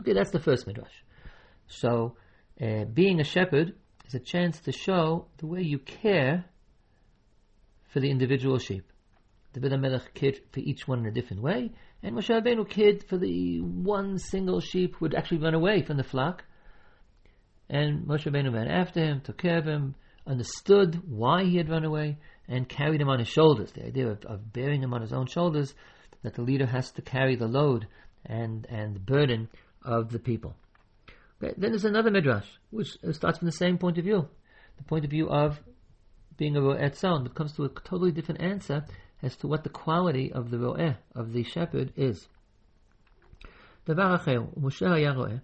Okay, 0.00 0.12
that's 0.12 0.32
the 0.32 0.40
first 0.40 0.66
midrash. 0.66 1.04
So, 1.68 2.16
uh, 2.60 2.84
being 2.84 3.20
a 3.20 3.24
shepherd 3.24 3.76
is 4.08 4.14
a 4.14 4.18
chance 4.18 4.58
to 4.62 4.72
show 4.72 5.28
the 5.38 5.46
way 5.46 5.62
you 5.62 5.78
care 5.78 6.46
for 7.92 8.00
the 8.00 8.10
individual 8.10 8.58
sheep. 8.58 8.90
The 9.52 9.78
Melech 9.78 10.12
cared 10.12 10.40
for 10.52 10.60
each 10.60 10.86
one 10.86 10.98
in 10.98 11.06
a 11.06 11.12
different 11.12 11.42
way, 11.42 11.70
and 12.06 12.14
Moshe 12.14 12.28
Rabbeinu 12.28 12.70
cared 12.70 13.02
for 13.02 13.18
the 13.18 13.60
one 13.60 14.20
single 14.20 14.60
sheep 14.60 14.94
who 14.94 15.06
would 15.06 15.14
actually 15.14 15.38
run 15.38 15.54
away 15.54 15.82
from 15.82 15.96
the 15.96 16.04
flock. 16.04 16.44
And 17.68 18.06
Moshe 18.06 18.30
Rabbeinu 18.30 18.54
ran 18.54 18.68
after 18.68 19.00
him, 19.00 19.20
took 19.22 19.38
care 19.38 19.58
of 19.58 19.64
him, 19.64 19.96
understood 20.24 21.02
why 21.08 21.42
he 21.42 21.56
had 21.56 21.68
run 21.68 21.84
away, 21.84 22.18
and 22.46 22.68
carried 22.68 23.00
him 23.00 23.08
on 23.08 23.18
his 23.18 23.26
shoulders. 23.26 23.72
The 23.72 23.86
idea 23.86 24.06
of, 24.06 24.24
of 24.24 24.52
bearing 24.52 24.84
him 24.84 24.94
on 24.94 25.00
his 25.00 25.12
own 25.12 25.26
shoulders, 25.26 25.74
that 26.22 26.34
the 26.34 26.42
leader 26.42 26.66
has 26.66 26.92
to 26.92 27.02
carry 27.02 27.34
the 27.34 27.48
load 27.48 27.88
and, 28.24 28.68
and 28.70 28.94
the 28.94 29.00
burden 29.00 29.48
of 29.82 30.12
the 30.12 30.20
people. 30.20 30.54
Okay, 31.42 31.54
then 31.56 31.72
there's 31.72 31.84
another 31.84 32.12
midrash, 32.12 32.46
which 32.70 32.96
starts 33.10 33.38
from 33.38 33.46
the 33.46 33.52
same 33.52 33.78
point 33.78 33.98
of 33.98 34.04
view, 34.04 34.28
the 34.76 34.84
point 34.84 35.04
of 35.04 35.10
view 35.10 35.28
of 35.28 35.58
being 36.36 36.54
a 36.56 36.62
ro'et 36.62 36.94
sound, 36.94 37.24
but 37.24 37.34
comes 37.34 37.54
to 37.54 37.64
a 37.64 37.68
totally 37.68 38.12
different 38.12 38.40
answer 38.40 38.84
as 39.23 39.35
to 39.37 39.47
what 39.47 39.63
the 39.63 39.69
quality 39.69 40.31
of 40.31 40.49
the 40.49 40.57
ro'eh, 40.57 40.95
of 41.15 41.33
the 41.33 41.43
shepherd, 41.43 41.91
is. 41.97 42.27
דבר 43.87 44.15
אחר, 44.15 44.41
משה 44.57 44.93
היה 44.93 45.11
רואה, 45.11 45.37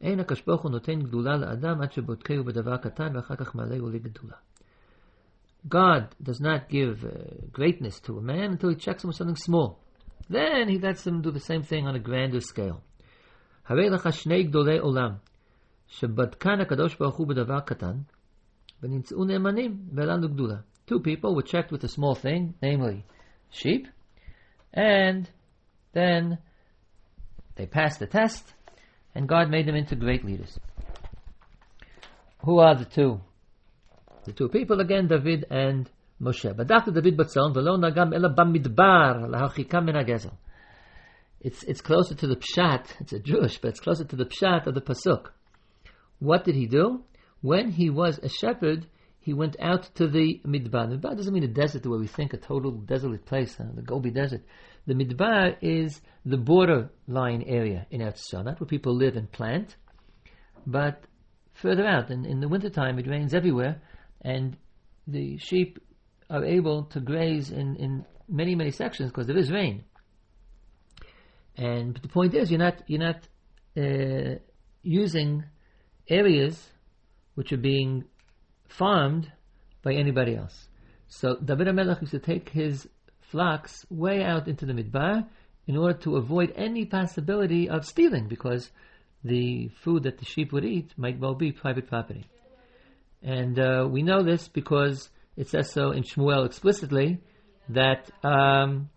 אין 0.00 0.20
הקדוש 0.20 0.42
ברוך 0.46 0.62
הוא 0.62 0.70
נותן 0.70 1.02
גדולה 1.02 1.36
לאדם 1.36 1.80
עד 1.82 1.92
שבודקהו 1.92 2.44
בדבר 2.44 2.76
קטן 2.76 3.16
ואחר 3.16 3.36
כך 3.36 3.54
מעלהו 3.54 3.90
לגדולה. 3.90 4.36
God 5.68 6.14
does 6.22 6.40
not 6.40 6.68
give 6.68 7.04
uh, 7.04 7.10
greatness 7.52 8.00
to 8.00 8.18
a 8.18 8.22
man 8.22 8.52
until 8.52 8.70
he 8.70 8.76
checks 8.76 9.02
him 9.02 9.08
with 9.08 9.16
something 9.16 9.36
small. 9.36 9.80
Then 10.30 10.68
he 10.68 10.78
lets 10.78 11.06
him 11.06 11.20
do 11.20 11.30
the 11.32 11.40
same 11.40 11.62
thing 11.62 11.86
on 11.86 11.96
a 11.96 11.98
grander 11.98 12.40
scale. 12.40 12.80
הרי 13.66 13.90
לך 13.90 14.12
שני 14.12 14.42
גדולי 14.42 14.78
עולם, 14.78 15.10
שבדקן 15.86 16.60
הקדוש 16.60 16.96
ברוך 16.96 17.16
הוא 17.16 17.28
בדבר 17.28 17.60
קטן, 17.60 17.96
ונמצאו 18.82 19.24
נאמנים, 19.24 19.78
ולנו 19.94 20.28
גדולה. 20.28 20.56
two 20.87 20.99
people 20.99 21.35
were 21.35 21.41
checked 21.41 21.71
with 21.71 21.83
a 21.83 21.89
small 21.89 22.15
thing, 22.15 22.55
namely 22.61 23.05
sheep, 23.49 23.87
and 24.73 25.29
then 25.93 26.39
they 27.55 27.65
passed 27.65 27.99
the 27.99 28.07
test, 28.07 28.53
and 29.15 29.27
God 29.27 29.49
made 29.49 29.67
them 29.67 29.75
into 29.75 29.95
great 29.95 30.25
leaders. 30.25 30.59
Who 32.43 32.59
are 32.59 32.75
the 32.75 32.85
two? 32.85 33.21
The 34.25 34.33
two 34.33 34.49
people 34.49 34.79
again, 34.79 35.07
David 35.07 35.45
and 35.49 35.89
Moshe. 36.21 36.55
But 36.55 36.71
after 36.71 36.91
David 36.91 37.17
Batzon, 37.17 37.53
v'lo 37.53 37.77
nagam 37.77 38.13
ela 38.13 38.33
bamidbar 38.33 40.31
It's 41.41 41.63
it's 41.63 41.81
closer 41.81 42.15
to 42.15 42.27
the 42.27 42.35
pshat. 42.35 43.01
It's 43.01 43.13
a 43.13 43.19
Jewish, 43.19 43.59
but 43.59 43.69
it's 43.69 43.79
closer 43.79 44.05
to 44.05 44.15
the 44.15 44.25
pshat 44.25 44.65
of 44.65 44.75
the 44.75 44.81
pasuk. 44.81 45.27
What 46.19 46.45
did 46.45 46.55
he 46.55 46.67
do? 46.67 47.03
When 47.41 47.71
he 47.71 47.89
was 47.89 48.17
a 48.19 48.29
shepherd, 48.29 48.87
he 49.23 49.33
went 49.33 49.55
out 49.61 49.83
to 49.95 50.05
the 50.05 50.41
Midbar. 50.45 50.89
Midbar 50.89 51.15
doesn't 51.15 51.33
mean 51.33 51.43
a 51.43 51.47
desert 51.47 51.83
the 51.83 51.89
way 51.89 51.97
we 51.97 52.07
think, 52.07 52.33
a 52.33 52.37
total 52.37 52.71
desolate 52.71 53.25
place, 53.25 53.55
the 53.55 53.81
Gobi 53.81 54.11
Desert. 54.11 54.41
The 54.85 54.95
Midbar 54.95 55.55
is 55.61 56.01
the 56.25 56.35
borderline 56.35 57.43
area 57.43 57.87
in 57.89 58.01
Eretz 58.01 58.33
not 58.33 58.59
where 58.59 58.67
people 58.67 58.93
live 58.93 59.15
and 59.15 59.31
plant, 59.31 59.77
but 60.67 61.05
further 61.53 61.87
out. 61.87 62.09
And 62.09 62.25
in 62.25 62.41
the 62.41 62.49
wintertime, 62.49 62.99
it 62.99 63.07
rains 63.07 63.33
everywhere, 63.33 63.81
and 64.19 64.57
the 65.07 65.37
sheep 65.37 65.79
are 66.29 66.43
able 66.43 66.83
to 66.85 66.99
graze 66.99 67.49
in, 67.49 67.77
in 67.77 68.05
many, 68.27 68.55
many 68.55 68.71
sections 68.71 69.09
because 69.09 69.27
there 69.27 69.37
is 69.37 69.49
rain. 69.49 69.85
And 71.55 71.95
the 71.95 72.09
point 72.09 72.33
is, 72.33 72.51
you're 72.51 72.59
not, 72.59 72.83
you're 72.87 72.99
not 72.99 73.25
uh, 73.77 74.39
using 74.81 75.45
areas 76.09 76.71
which 77.35 77.53
are 77.53 77.57
being 77.57 78.03
farmed 78.67 79.31
by 79.81 79.93
anybody 79.93 80.35
else. 80.35 80.67
So 81.07 81.37
David 81.37 81.67
HaMelech 81.67 82.01
used 82.01 82.11
to 82.11 82.19
take 82.19 82.49
his 82.49 82.87
flocks 83.21 83.85
way 83.89 84.23
out 84.23 84.47
into 84.47 84.65
the 84.65 84.73
midbar 84.73 85.27
in 85.67 85.77
order 85.77 85.97
to 85.99 86.17
avoid 86.17 86.53
any 86.55 86.85
possibility 86.85 87.69
of 87.69 87.85
stealing, 87.85 88.27
because 88.27 88.69
the 89.23 89.69
food 89.81 90.03
that 90.03 90.17
the 90.17 90.25
sheep 90.25 90.51
would 90.51 90.65
eat 90.65 90.93
might 90.97 91.19
well 91.19 91.35
be 91.35 91.51
private 91.51 91.87
property. 91.87 92.25
And 93.21 93.57
uh, 93.57 93.87
we 93.89 94.03
know 94.03 94.21
this 94.21 94.47
because 94.47 95.09
it 95.37 95.47
says 95.49 95.71
so 95.71 95.91
in 95.91 96.03
Shmuel 96.03 96.45
explicitly 96.45 97.21
that 97.69 98.11
um, 98.23 98.89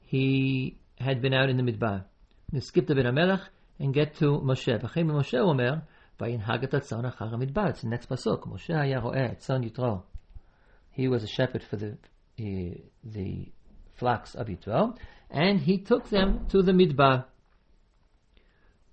he 0.00 0.76
had 0.98 1.20
been 1.20 1.34
out 1.34 1.50
in 1.50 1.56
the 1.56 1.64
midbar. 1.64 2.04
We 2.52 2.60
skip 2.60 2.86
David 2.86 3.06
HaMelech 3.06 3.42
and 3.80 3.92
get 3.92 4.16
to 4.16 4.38
Moshe. 4.38 4.80
Moshe 4.80 5.34
Omer, 5.34 5.82
וינהג 6.20 6.64
את 6.64 6.74
הצאן 6.74 7.04
אחר 7.04 7.34
המדבר. 7.34 7.70
next 7.70 8.06
pasuk. 8.06 8.48
משה 8.48 8.80
היה 8.80 8.98
רואה 9.00 9.26
את 9.32 9.38
צאן 9.38 9.62
יתרו. 9.62 9.98
He 10.96 11.08
was 11.08 11.24
a 11.24 11.26
shepherd 11.26 11.62
for 11.62 11.76
the, 11.76 11.96
uh, 12.38 12.78
the 13.04 13.52
flocks 13.96 14.34
of 14.34 14.46
Yitro, 14.46 14.96
and 15.30 15.58
he 15.60 15.78
took 15.78 16.08
them 16.10 16.46
to 16.48 16.62
the 16.62 16.72
Midbar. 16.72 17.24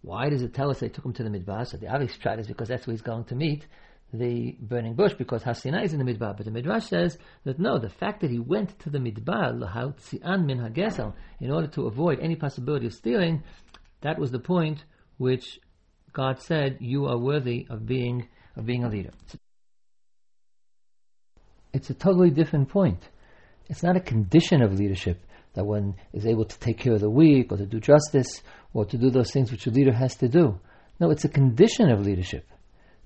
Why 0.01 0.29
does 0.29 0.41
it 0.41 0.53
tell 0.53 0.71
us 0.71 0.79
they 0.79 0.89
took 0.89 1.05
him 1.05 1.13
to 1.13 1.23
the 1.23 1.29
Midbar? 1.29 1.67
So 1.67 1.77
the 1.77 1.87
obvious 1.87 2.15
shot 2.19 2.39
is 2.39 2.47
because 2.47 2.69
that's 2.69 2.87
where 2.87 2.93
he's 2.93 3.03
going 3.03 3.25
to 3.25 3.35
meet 3.35 3.67
the 4.13 4.57
burning 4.59 4.95
bush, 4.95 5.13
because 5.13 5.43
Hasina 5.43 5.83
is 5.83 5.93
in 5.93 5.99
the 6.03 6.11
Midbar. 6.11 6.35
But 6.35 6.45
the 6.45 6.51
Midrash 6.51 6.87
says 6.87 7.17
that 7.45 7.59
no, 7.59 7.77
the 7.77 7.89
fact 7.89 8.21
that 8.21 8.31
he 8.31 8.39
went 8.39 8.77
to 8.79 8.89
the 8.89 8.97
Midbar, 8.97 9.53
min 10.45 10.57
hagezel, 10.59 11.13
in 11.39 11.51
order 11.51 11.67
to 11.67 11.87
avoid 11.87 12.19
any 12.19 12.35
possibility 12.35 12.87
of 12.87 12.93
stealing, 12.93 13.43
that 14.01 14.19
was 14.19 14.31
the 14.31 14.39
point 14.39 14.83
which 15.17 15.59
God 16.13 16.41
said 16.41 16.77
you 16.79 17.05
are 17.05 17.17
worthy 17.17 17.67
of 17.69 17.85
being 17.85 18.27
of 18.55 18.65
being 18.65 18.83
a 18.83 18.89
leader. 18.89 19.11
It's 21.73 21.89
a 21.89 21.93
totally 21.93 22.29
different 22.29 22.69
point. 22.69 23.01
It's 23.69 23.83
not 23.83 23.95
a 23.95 24.01
condition 24.01 24.61
of 24.61 24.73
leadership 24.73 25.21
that 25.53 25.65
one 25.65 25.95
is 26.13 26.25
able 26.25 26.45
to 26.45 26.59
take 26.59 26.79
care 26.79 26.93
of 26.93 27.01
the 27.01 27.09
weak 27.09 27.51
or 27.51 27.57
to 27.57 27.65
do 27.65 27.79
justice 27.79 28.41
or 28.73 28.85
to 28.85 28.97
do 28.97 29.09
those 29.09 29.31
things 29.31 29.51
which 29.51 29.67
a 29.67 29.71
leader 29.71 29.93
has 29.93 30.15
to 30.15 30.27
do. 30.27 30.59
No, 30.99 31.09
it's 31.09 31.25
a 31.25 31.29
condition 31.29 31.89
of 31.89 32.05
leadership. 32.05 32.45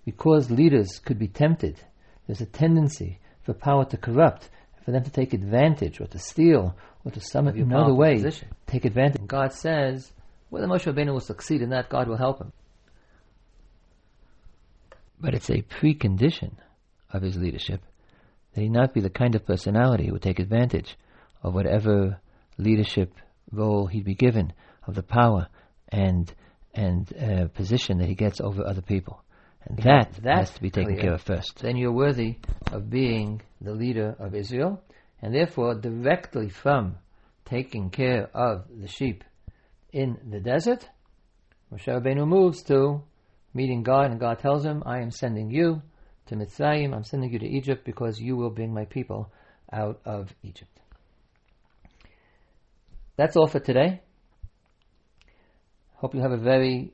Because 0.03 0.51
leaders 0.51 0.99
could 0.99 1.17
be 1.17 1.27
tempted, 1.27 1.77
there's 2.27 2.41
a 2.41 2.45
tendency 2.45 3.19
for 3.43 3.53
power 3.53 3.85
to 3.85 3.97
corrupt, 3.97 4.49
for 4.83 4.91
them 4.91 5.03
to 5.03 5.11
take 5.11 5.33
advantage 5.33 5.99
or 5.99 6.07
to 6.07 6.19
steal 6.19 6.75
or 7.03 7.11
to 7.11 7.19
some 7.19 7.47
other 7.47 7.93
way 7.93 8.15
position. 8.15 8.49
take 8.67 8.85
advantage. 8.85 9.19
And 9.19 9.29
God 9.29 9.53
says, 9.53 10.11
whether 10.49 10.67
Moshe 10.67 10.91
Rabbeinu 10.91 11.13
will 11.13 11.19
succeed 11.19 11.61
in 11.61 11.69
that, 11.69 11.89
God 11.89 12.07
will 12.07 12.17
help 12.17 12.39
him. 12.39 12.51
But 15.19 15.33
it's 15.33 15.49
a 15.49 15.61
precondition 15.61 16.55
of 17.11 17.21
his 17.21 17.37
leadership 17.37 17.81
that 18.53 18.61
he 18.61 18.69
not 18.69 18.93
be 18.93 19.01
the 19.01 19.09
kind 19.09 19.35
of 19.35 19.45
personality 19.45 20.07
who 20.07 20.13
would 20.13 20.21
take 20.21 20.39
advantage 20.39 20.97
of 21.43 21.53
whatever 21.53 22.19
leadership 22.57 23.13
role 23.51 23.87
he'd 23.87 24.05
be 24.05 24.15
given, 24.15 24.53
of 24.87 24.95
the 24.95 25.03
power 25.03 25.47
and 25.89 26.33
and 26.73 27.13
uh, 27.17 27.47
position 27.49 27.99
that 27.99 28.07
he 28.07 28.15
gets 28.15 28.41
over 28.41 28.65
other 28.65 28.81
people. 28.81 29.23
And 29.65 29.77
that, 29.79 30.13
that 30.23 30.39
has 30.39 30.51
to 30.51 30.61
be 30.61 30.69
taken 30.69 30.93
clear, 30.93 31.03
care 31.03 31.13
of 31.13 31.21
first. 31.21 31.59
Then 31.59 31.77
you're 31.77 31.91
worthy 31.91 32.37
of 32.71 32.89
being 32.89 33.41
the 33.61 33.73
leader 33.73 34.15
of 34.19 34.35
Israel, 34.35 34.83
and 35.21 35.33
therefore 35.33 35.75
directly 35.75 36.49
from 36.49 36.97
taking 37.45 37.89
care 37.89 38.29
of 38.33 38.65
the 38.69 38.87
sheep 38.87 39.23
in 39.91 40.17
the 40.29 40.41
desert, 40.41 40.89
Moshe 41.71 41.87
Rabbeinu 41.87 42.27
moves 42.27 42.61
to 42.63 43.01
meeting 43.55 43.81
God, 43.81 44.11
and 44.11 44.19
God 44.19 44.39
tells 44.39 44.63
him, 44.63 44.83
I 44.85 44.99
am 44.99 45.09
sending 45.09 45.49
you 45.49 45.81
to 46.27 46.35
Mitzrayim, 46.35 46.93
I'm 46.93 47.03
sending 47.03 47.31
you 47.31 47.39
to 47.39 47.47
Egypt 47.47 47.85
because 47.85 48.19
you 48.19 48.35
will 48.35 48.49
bring 48.49 48.73
my 48.73 48.85
people 48.85 49.31
out 49.71 50.01
of 50.05 50.33
Egypt. 50.43 50.71
That's 53.15 53.35
all 53.35 53.47
for 53.47 53.59
today. 53.59 54.01
Hope 55.95 56.13
you 56.13 56.21
have 56.21 56.33
a 56.33 56.37
very 56.37 56.93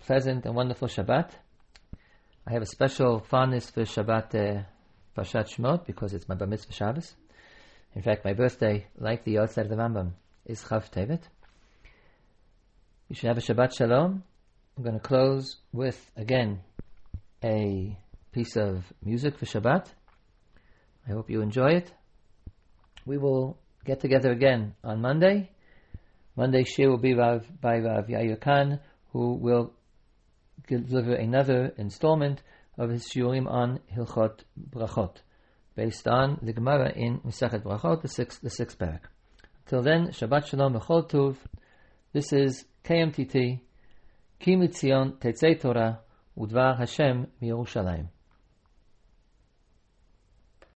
pleasant 0.00 0.46
and 0.46 0.54
wonderful 0.54 0.88
Shabbat. 0.88 1.30
I 2.46 2.52
have 2.52 2.62
a 2.62 2.66
special 2.66 3.20
fondness 3.20 3.70
for 3.70 3.82
Shabbat 3.82 4.34
uh, 4.34 4.62
Parshat 5.16 5.54
Shemot 5.54 5.84
because 5.84 6.14
it's 6.14 6.28
my 6.28 6.34
Bar 6.34 6.48
Mitzvah 6.48 6.72
Shabbos. 6.72 7.14
In 7.94 8.02
fact, 8.02 8.24
my 8.24 8.32
birthday, 8.32 8.86
like 8.98 9.24
the 9.24 9.38
outside 9.38 9.66
of 9.66 9.70
the 9.70 9.76
Rambam, 9.76 10.12
is 10.44 10.64
Chaf 10.66 10.90
Tevet. 10.90 11.22
You 13.08 13.16
should 13.16 13.28
have 13.28 13.38
a 13.38 13.40
Shabbat 13.40 13.76
Shalom. 13.76 14.22
I'm 14.78 14.82
going 14.82 15.00
to 15.00 15.00
close 15.00 15.56
with, 15.72 16.12
again, 16.18 16.60
a 17.42 17.96
piece 18.30 18.56
of 18.56 18.84
music 19.02 19.38
for 19.38 19.46
Shabbat. 19.46 19.86
I 21.08 21.12
hope 21.12 21.30
you 21.30 21.40
enjoy 21.40 21.76
it. 21.76 21.90
We 23.06 23.16
will 23.16 23.56
get 23.86 24.00
together 24.00 24.30
again 24.30 24.74
on 24.84 25.00
Monday. 25.00 25.48
Monday 26.36 26.64
shiur 26.64 26.90
will 26.90 26.98
be 26.98 27.14
Rav, 27.14 27.46
by 27.62 27.78
Rav 27.78 28.08
Yair 28.08 28.38
Kahn, 28.38 28.80
who 29.14 29.36
will 29.36 29.72
deliver 30.68 31.14
another 31.14 31.72
installment 31.78 32.42
of 32.76 32.90
his 32.90 33.08
shiurim 33.08 33.50
on 33.50 33.80
Hilchot 33.90 34.40
Brachot, 34.60 35.22
based 35.74 36.06
on 36.06 36.38
the 36.42 36.52
Gemara 36.52 36.92
in 36.94 37.20
Masechet 37.20 37.62
Brachot, 37.62 38.02
the 38.02 38.08
sixth, 38.08 38.42
the 38.42 38.50
sixth 38.50 38.78
parak. 38.78 39.04
Till 39.64 39.80
then, 39.80 40.08
Shabbat 40.08 40.48
Shalom 40.48 40.74
B'chol 40.74 41.08
Tuv. 41.08 41.36
This 42.12 42.30
is 42.34 42.66
KMTT, 42.84 43.60
Kim 44.38 44.60
Tzion 44.68 45.18
Tetzei 45.18 45.58
Torah, 45.58 46.00
Udvar 46.36 46.76
Hashem 46.78 47.26
Yerushalayim. 47.40 48.08